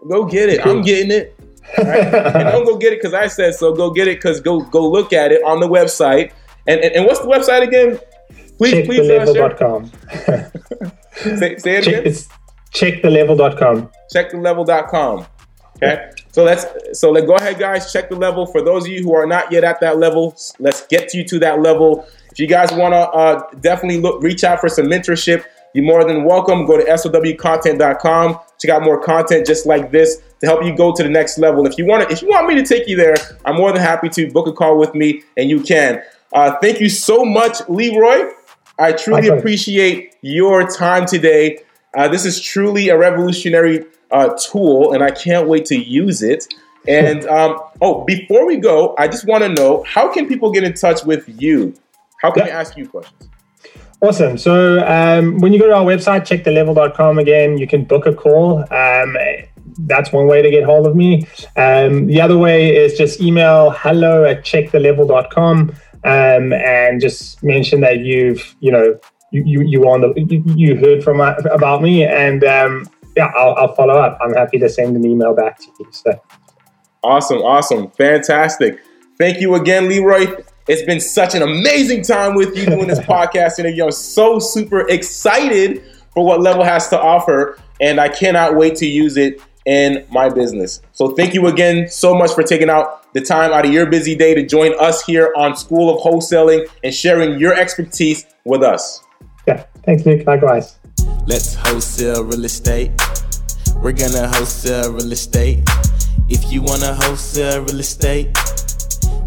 Go 0.08 0.26
get 0.26 0.50
it. 0.50 0.66
I'm 0.66 0.82
getting 0.82 1.12
it. 1.12 1.38
Right? 1.78 2.00
and 2.00 2.50
don't 2.50 2.66
go 2.66 2.78
get 2.78 2.94
it 2.94 3.00
because 3.00 3.14
I 3.14 3.28
said 3.28 3.56
so. 3.56 3.74
Go 3.74 3.92
get 3.92 4.08
it 4.08 4.18
because 4.18 4.40
go 4.40 4.62
go 4.62 4.90
look 4.90 5.14
at 5.14 5.32
it 5.32 5.44
on 5.44 5.60
the 5.60 5.68
website. 5.68 6.32
And 6.66 6.80
and, 6.82 6.96
and 6.96 7.06
what's 7.06 7.20
the 7.20 7.28
website 7.28 7.64
again? 7.64 8.00
Please, 8.58 8.74
check 8.74 8.86
please. 8.86 9.02
Checkthelevel.com. 9.02 9.92
say, 11.38 11.58
say 11.58 11.78
it 11.78 11.84
check, 11.84 11.88
again. 11.88 12.04
It's 12.06 12.28
checkthelevel.com. 12.72 13.90
Checkthelevel.com. 14.14 15.28
Okay. 15.78 16.10
So 16.32 16.44
let's 16.44 16.66
so 17.00 17.12
let 17.12 17.28
go 17.28 17.36
ahead, 17.36 17.60
guys. 17.60 17.92
Check 17.92 18.10
the 18.10 18.16
level. 18.16 18.46
For 18.46 18.62
those 18.62 18.86
of 18.86 18.92
you 18.92 19.04
who 19.04 19.14
are 19.14 19.28
not 19.28 19.52
yet 19.52 19.64
at 19.64 19.80
that 19.82 19.98
level, 19.98 20.36
let's 20.60 20.86
get 20.88 21.14
you 21.14 21.24
to 21.26 21.40
that 21.40 21.62
level. 21.62 22.08
If 22.32 22.40
you 22.40 22.48
guys 22.48 22.72
want 22.72 22.94
to 22.94 23.00
uh, 23.00 23.50
definitely 23.60 24.02
look, 24.02 24.22
reach 24.22 24.44
out 24.44 24.60
for 24.60 24.70
some 24.70 24.86
mentorship. 24.86 25.46
You're 25.74 25.86
more 25.86 26.04
than 26.04 26.24
welcome. 26.24 26.66
Go 26.66 26.78
to 26.78 26.84
sowcontent.com. 26.84 28.40
Check 28.60 28.72
out 28.72 28.84
more 28.84 29.02
content 29.02 29.46
just 29.46 29.66
like 29.66 29.92
this 29.92 30.22
to 30.40 30.48
help 30.48 30.64
you 30.64 30.76
go 30.76 30.94
to 30.94 31.04
the 31.04 31.10
next 31.10 31.38
level. 31.38 31.66
If 31.66 31.78
you 31.78 31.86
want 31.86 32.08
to, 32.08 32.14
if 32.14 32.22
you 32.22 32.30
want 32.30 32.48
me 32.48 32.56
to 32.56 32.64
take 32.64 32.88
you 32.88 32.96
there, 32.96 33.16
I'm 33.46 33.56
more 33.56 33.72
than 33.72 33.82
happy 33.82 34.10
to 34.10 34.32
book 34.32 34.48
a 34.48 34.54
call 34.54 34.78
with 34.80 34.96
me, 34.96 35.24
and 35.36 35.50
you 35.50 35.62
can. 35.62 36.02
Uh, 36.34 36.58
thank 36.62 36.80
you 36.80 36.90
so 36.90 37.24
much, 37.24 37.58
Leroy. 37.70 38.32
I 38.80 38.92
truly 38.92 39.28
appreciate 39.28 40.16
your 40.22 40.68
time 40.68 41.06
today. 41.06 41.60
Uh, 41.96 42.08
this 42.08 42.26
is 42.26 42.40
truly 42.40 42.90
a 42.90 42.98
revolutionary 42.98 43.86
uh, 44.12 44.36
tool, 44.38 44.94
and 44.94 45.04
I 45.04 45.12
can't 45.12 45.48
wait 45.48 45.66
to 45.68 45.76
use 45.78 46.22
it. 46.22 46.46
And 46.90 47.28
um, 47.28 47.60
oh, 47.82 48.06
before 48.06 48.48
we 48.48 48.56
go, 48.56 48.96
I 48.98 49.10
just 49.10 49.28
want 49.28 49.44
to 49.44 49.50
know 49.50 49.84
how 49.84 50.10
can 50.10 50.26
people 50.26 50.52
get 50.54 50.64
in 50.64 50.74
touch 50.74 51.04
with 51.04 51.28
you? 51.28 51.74
How 52.22 52.32
can 52.32 52.48
yeah. 52.48 52.56
I 52.56 52.62
ask 52.62 52.78
you 52.78 52.88
questions? 52.88 53.28
Awesome. 54.02 54.38
So 54.38 54.86
um, 54.86 55.40
when 55.40 55.54
you 55.54 55.60
go 55.60 55.68
to 55.68 55.74
our 55.74 55.84
website, 55.84 56.22
checkthelevel.com 56.22 57.18
again, 57.18 57.58
you 57.58 57.68
can 57.68 57.84
book 57.84 58.06
a 58.06 58.14
call. 58.14 58.60
Um, 58.72 59.18
that's 59.80 60.12
one 60.12 60.28
way 60.28 60.42
to 60.42 60.52
get 60.52 60.64
hold 60.64 60.86
of 60.86 60.96
me. 60.96 61.28
Um, 61.56 62.08
the 62.08 62.22
other 62.22 62.38
way 62.38 62.76
is 62.76 62.98
just 62.98 63.20
email 63.22 63.72
hello 63.72 64.24
at 64.24 64.44
checkthelevel.com. 64.44 65.76
um, 66.04 66.54
and 66.54 67.02
just 67.02 67.44
mention 67.44 67.82
that 67.82 68.00
you've 68.00 68.56
you 68.60 68.72
know 68.72 69.00
you 69.32 69.44
you, 69.46 69.62
you 69.62 69.90
on 69.90 70.02
the 70.02 70.14
you, 70.16 70.44
you 70.56 70.76
heard 70.76 71.04
from 71.04 71.20
uh, 71.20 71.34
about 71.52 71.82
me, 71.82 72.04
and 72.04 72.44
um, 72.44 72.88
yeah, 73.16 73.32
I'll, 73.36 73.56
I'll 73.56 73.76
follow 73.76 73.96
up. 73.96 74.18
I'm 74.22 74.34
happy 74.34 74.60
to 74.60 74.70
send 74.70 74.96
an 74.96 75.06
email 75.06 75.34
back 75.34 75.60
to 75.60 75.66
you. 75.80 75.88
So 75.92 76.22
awesome, 77.04 77.40
awesome, 77.40 77.90
fantastic. 77.92 78.80
Thank 79.18 79.42
you 79.42 79.56
again, 79.56 79.90
Leroy. 79.90 80.28
It's 80.68 80.84
been 80.84 81.00
such 81.00 81.34
an 81.34 81.44
amazing 81.44 82.04
time 82.04 82.36
with 82.36 82.58
you 82.58 82.66
doing 82.66 82.88
this 82.88 83.00
podcast 83.14 83.58
interview. 83.58 83.86
I'm 83.86 83.92
so 83.92 84.38
super 84.38 84.82
excited 84.90 85.82
for 86.14 86.26
what 86.26 86.42
Level 86.42 86.64
has 86.64 86.90
to 86.90 87.00
offer, 87.00 87.58
and 87.80 88.02
I 88.02 88.10
cannot 88.10 88.56
wait 88.56 88.76
to 88.78 88.86
use 88.86 89.16
it 89.16 89.42
in 89.66 90.06
my 90.12 90.28
business. 90.28 90.82
So 90.92 91.16
thank 91.16 91.34
you 91.34 91.48
again 91.48 91.88
so 91.88 92.14
much 92.14 92.32
for 92.32 92.44
taking 92.44 92.70
out 92.70 93.14
the 93.14 93.22
time 93.22 93.54
out 93.54 93.66
of 93.66 93.72
your 93.72 93.86
busy 93.86 94.16
day 94.16 94.34
to 94.34 94.46
join 94.46 94.74
us 94.78 95.06
here 95.06 95.34
on 95.38 95.56
School 95.56 95.90
of 95.90 96.02
Wholesaling 96.02 96.68
and 96.84 96.94
sharing 96.94 97.40
your 97.40 97.54
expertise 97.54 98.26
with 98.44 98.62
us. 98.62 99.04
Yeah, 99.48 99.64
thanks, 99.86 100.06
Luke. 100.06 100.28
Likewise. 100.28 100.80
Let's 101.28 101.56
wholesale 101.56 102.26
real 102.26 102.44
estate. 102.44 102.92
We're 103.78 103.94
gonna 103.94 104.28
wholesale 104.28 104.92
real 104.92 105.12
estate. 105.14 105.60
If 106.28 106.52
you 106.52 106.62
wanna 106.62 106.94
wholesale 106.94 107.64
real 107.64 107.80
estate, 107.80 108.38